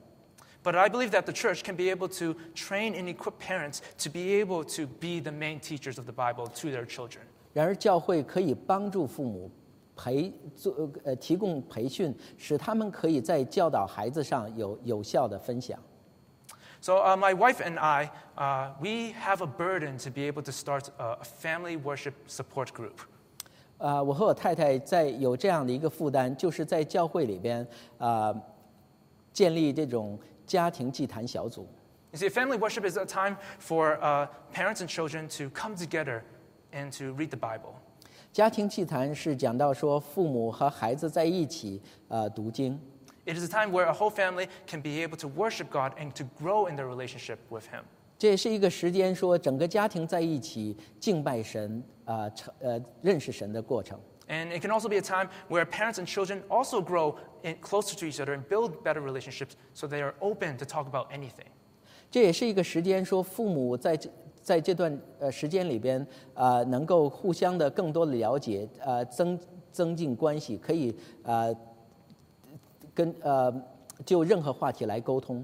[0.64, 4.09] But I believe that the church can be able to train and equip parents to
[4.12, 7.22] be able to be the main teachers of the Bible to their children.
[7.53, 9.49] 然而，教会可以帮助父母
[9.97, 15.78] 培做呃提供培训，使他们可以在教导孩子上有有效的分享。
[16.80, 20.88] So, uh, my wife and I, uh, we have a burden to be able to start
[20.99, 22.99] a, family worship support group.
[23.78, 27.66] 啊、我和我太太在有这样的一个负担，就是在教会里边
[27.99, 28.32] 啊、
[29.32, 31.66] 建立这种家庭祭坛小组。
[32.12, 36.22] You see, family worship is a time for uh, parents and children to come together
[36.72, 37.74] and to read the Bible.
[38.36, 42.80] 家庭祭坛是讲到说父母和孩子在一起呃读经，
[43.26, 46.12] It is a time where a whole family can be able to worship God and
[46.14, 47.84] to grow in their relationship with Him.
[48.18, 53.99] 这也是一个时间说整个家庭在一起敬拜神啊成呃认识神的过程。
[54.28, 57.95] And it can also be a time where parents and children also grow in, closer
[57.97, 61.47] to each other and build better relationships so they are open to talk about anything.
[62.09, 64.09] 这也是一个时间说父母在这
[64.45, 69.39] 在这段呃时间里边啊、能够互相的更多的了解呃增
[69.72, 71.55] 增进关系，可以呃
[72.93, 73.53] 跟呃
[74.05, 75.43] 就任何话题来沟通。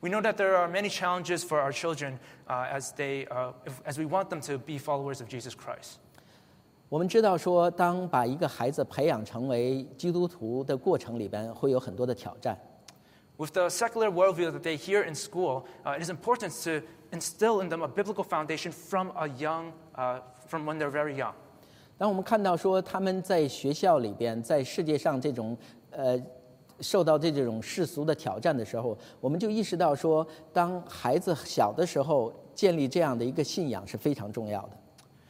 [0.00, 3.80] We know that there are many challenges for our children uh, as, they, uh, if,
[3.86, 5.98] as we want them to be followers of Jesus Christ.
[6.90, 12.58] 我们知道说，当把一个孩子培养成为基督徒的过程里边，会有很多的挑战。
[13.38, 17.62] With the secular worldview that they hear in school, uh, it is important to instill
[17.62, 21.32] in them a biblical foundation from a young, uh, from when they're very young.
[21.96, 25.56] 当我们看到说他们在学校里边，在世界上这种
[25.90, 26.20] 呃
[26.80, 34.70] 受到这种世俗的挑战的时候，我们就意识到说，当孩子小的时候建立这样的一个信仰是非常重要的。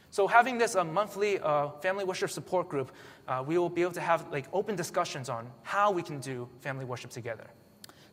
[0.09, 2.87] So having this uh, monthly uh, family worship support group,
[3.27, 6.47] uh, we will be able to have like open discussions on how we can do
[6.63, 7.45] family worship together.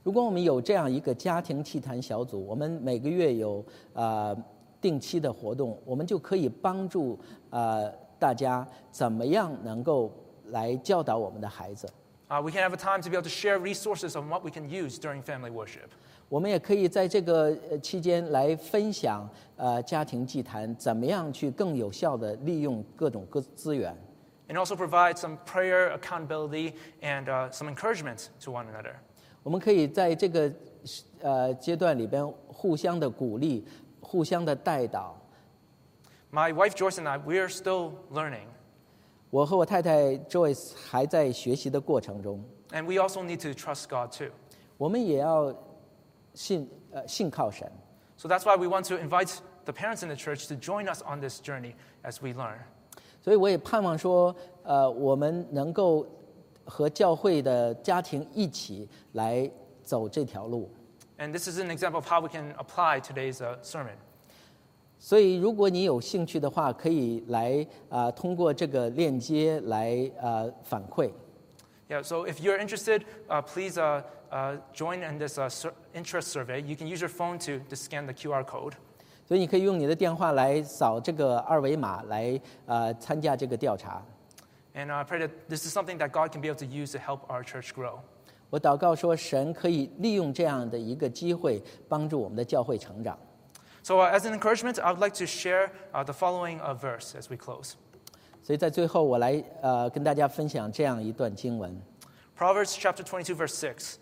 [0.07, 3.59] 如果我们有这样一个家庭祭坛小组，我们每个月有
[3.93, 4.37] 啊、呃
[4.79, 10.09] 定期的活动，我们就可以帮助呃大家怎么样能够
[10.45, 11.85] 来教导我们的孩子。
[12.29, 14.69] Uh, we can have a time to be able to share resources on what we can
[14.69, 15.89] use during family worship.
[16.29, 23.93] 我们也可以在这个呃期间来分享呃家庭祭坛怎么样去更有效的利用各种各资源。
[24.47, 28.95] and also provide some prayer, accountability, and uh, some encouragement to one another.
[29.46, 30.52] 我们可以在这个
[31.20, 33.64] 呃阶段里边互相的鼓励，
[34.00, 35.16] 互相的带导。
[36.30, 38.46] My wife Joyce and I, we are still learning,
[39.30, 44.30] 我和我太太 Joyce 还在学习的过程中， and we also need to trust God too.
[44.78, 45.54] 我们也要
[46.34, 47.70] 信呃信靠神。
[48.16, 51.02] So that's why we want to invite the parents in the church to join us
[51.02, 52.58] on this journey as we learn.
[53.20, 56.06] 所以我也盼望说，呃，我们能够
[56.67, 59.49] 和教会的家庭一起来
[59.83, 60.69] 走这条路。
[61.17, 63.95] And this is an example of how we can apply today's uh, sermon.
[64.99, 71.09] 所以，如果你有兴趣的话，可以来啊、通过这个链接来呃反馈。
[71.89, 74.01] Yeah, so if you're interested, uh, please uh,
[74.31, 76.59] uh, join in this uh, sur- interest survey.
[76.61, 78.73] You can use your phone to, to scan the QR code.
[79.27, 84.03] 所以，你可以用你的电话来扫这个二维码来呃参加这个调查。
[84.76, 86.98] And uh, I pray that this is something that God can be able to use to
[86.98, 88.00] help our church grow.
[88.50, 93.18] 我祷告说，神可以利用这样的一个机会，帮助我们的教会成长。
[93.82, 97.14] So, uh, as an encouragement, I would like to share uh, the following uh, verse
[97.14, 97.72] as we close
[98.42, 101.80] 所以在最后，我来呃跟大家分享这样一段经文。
[102.38, 103.96] Proverbs chapter 22, verse 6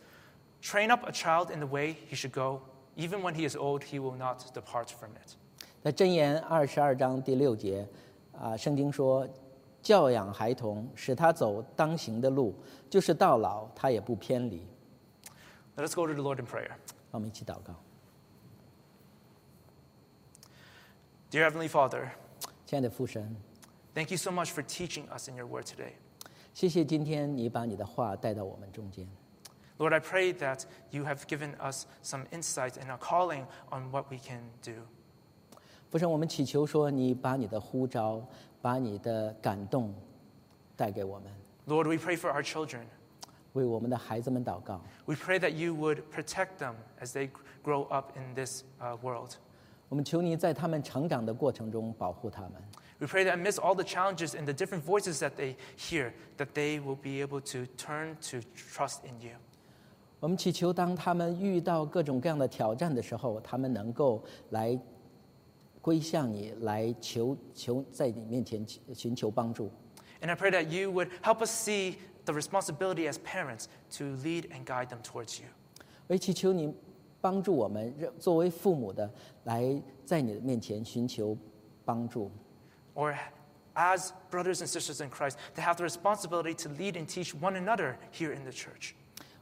[0.62, 2.60] Train up a child in the way he should go,
[2.96, 5.36] even when he is old, he will not depart from it.
[5.82, 7.86] 在箴言二十二章第六节，
[8.38, 9.26] 啊，圣经说，
[9.85, 12.55] 教养孩童，使他走当行的路，
[12.89, 14.65] 就是到老他也不偏离。
[15.77, 16.71] Let us go to the Lord in prayer.
[17.11, 17.75] 我们一起祷告
[21.29, 22.09] ，Dear Heavenly Father,
[22.65, 23.35] 亲爱的父神
[23.93, 25.91] ，thank you so much for teaching us in your word today.
[26.55, 29.07] 谢谢今天你把你的话带到我们中间。
[29.77, 34.17] Lord, I pray that you have given us some insight and a calling on what we
[34.17, 34.87] can do.
[35.91, 38.25] 父神，我们祈求说，你把你的呼召，
[38.64, 39.94] 把你的感动
[40.76, 41.30] 带给我们，
[41.66, 42.84] Lord, we pray for our children.
[43.54, 44.80] 为我们的孩子们祷告。
[45.06, 47.30] We pray that you would protect them as they
[47.64, 49.32] grow up in this uh, world.
[49.88, 52.52] 我们求你在他们成长的过程中保护他们。
[52.98, 56.48] We pray that amidst all the challenges and the different voices that they hear, that
[56.54, 59.36] they will be able to turn to trust in you.
[60.20, 64.78] 我们祈求，当他们遇到各种各样的挑战的时候，他们能够来
[65.84, 69.70] 归向你，来求求在你面前寻求帮助。
[70.20, 71.94] And I pray that you would help us see
[72.24, 73.64] the responsibility as parents
[73.96, 75.46] to lead and guide them towards you.
[76.06, 76.74] 我也祈求你
[77.20, 79.10] 帮助我们，让作为父母的
[79.44, 81.36] 来在你的面前寻求
[81.84, 82.30] 帮助。
[82.94, 83.16] Or
[83.74, 87.56] as brothers and sisters in Christ, to have the responsibility to lead and teach one
[87.56, 88.92] another here in the church.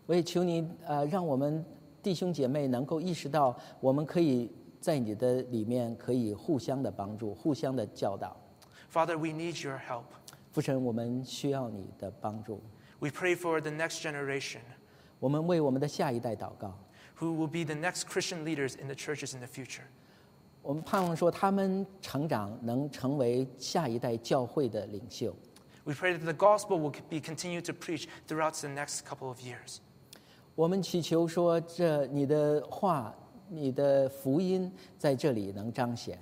[0.06, 1.64] 我也求你，呃，让我们
[2.02, 4.50] 弟兄姐妹能够意识到，我们可以
[4.83, 8.35] 在你的里面可以互相的帮助，互相的教导。
[8.91, 10.03] Father, we need your help.
[10.51, 12.61] 父神，我们需要你的帮助。
[12.99, 14.59] We pray for the next generation
[15.19, 16.77] 我们为我们的下一代祷告。
[17.19, 19.83] who will be the next Christian leaders in the churches in the future.
[20.61, 25.33] 我们盼望说，他们成长能成为下一代教会的领袖。
[25.85, 29.77] We pray that the gospel will be continued to preach throughout the next couple of years.
[30.55, 33.13] 我们祈求说，这你的话、
[33.53, 36.17] 你的福音在这里能彰显。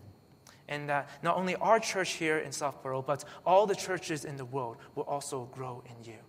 [0.67, 4.45] And that not only our church here in Southborough, but all the churches in the
[4.45, 6.19] world will also grow in you.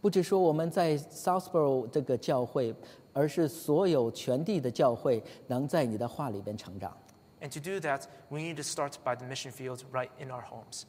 [0.00, 2.74] 不只说我们在 Southborough 这个教会，
[3.12, 6.96] 而是所有全地的教会能在你的话里边成长。
[7.40, 10.84] And to do that, we need to start by the mission fields right in our homes.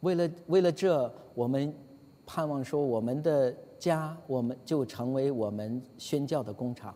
[0.00, 1.74] 为了为了这，我们
[2.24, 6.94] 盼望说我们的家，我们就成为我们宣教的工厂。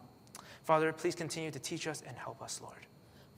[0.65, 2.83] Father, please continue to teach us and help us, Lord.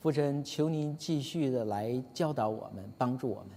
[0.02, 3.50] 父神，求您继续的来教导我们，帮助我们。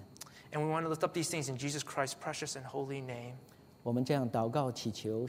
[0.52, 3.34] And we want to lift up these things in Jesus Christ's precious and holy name.
[3.82, 5.24] 我们这样祷告祈求，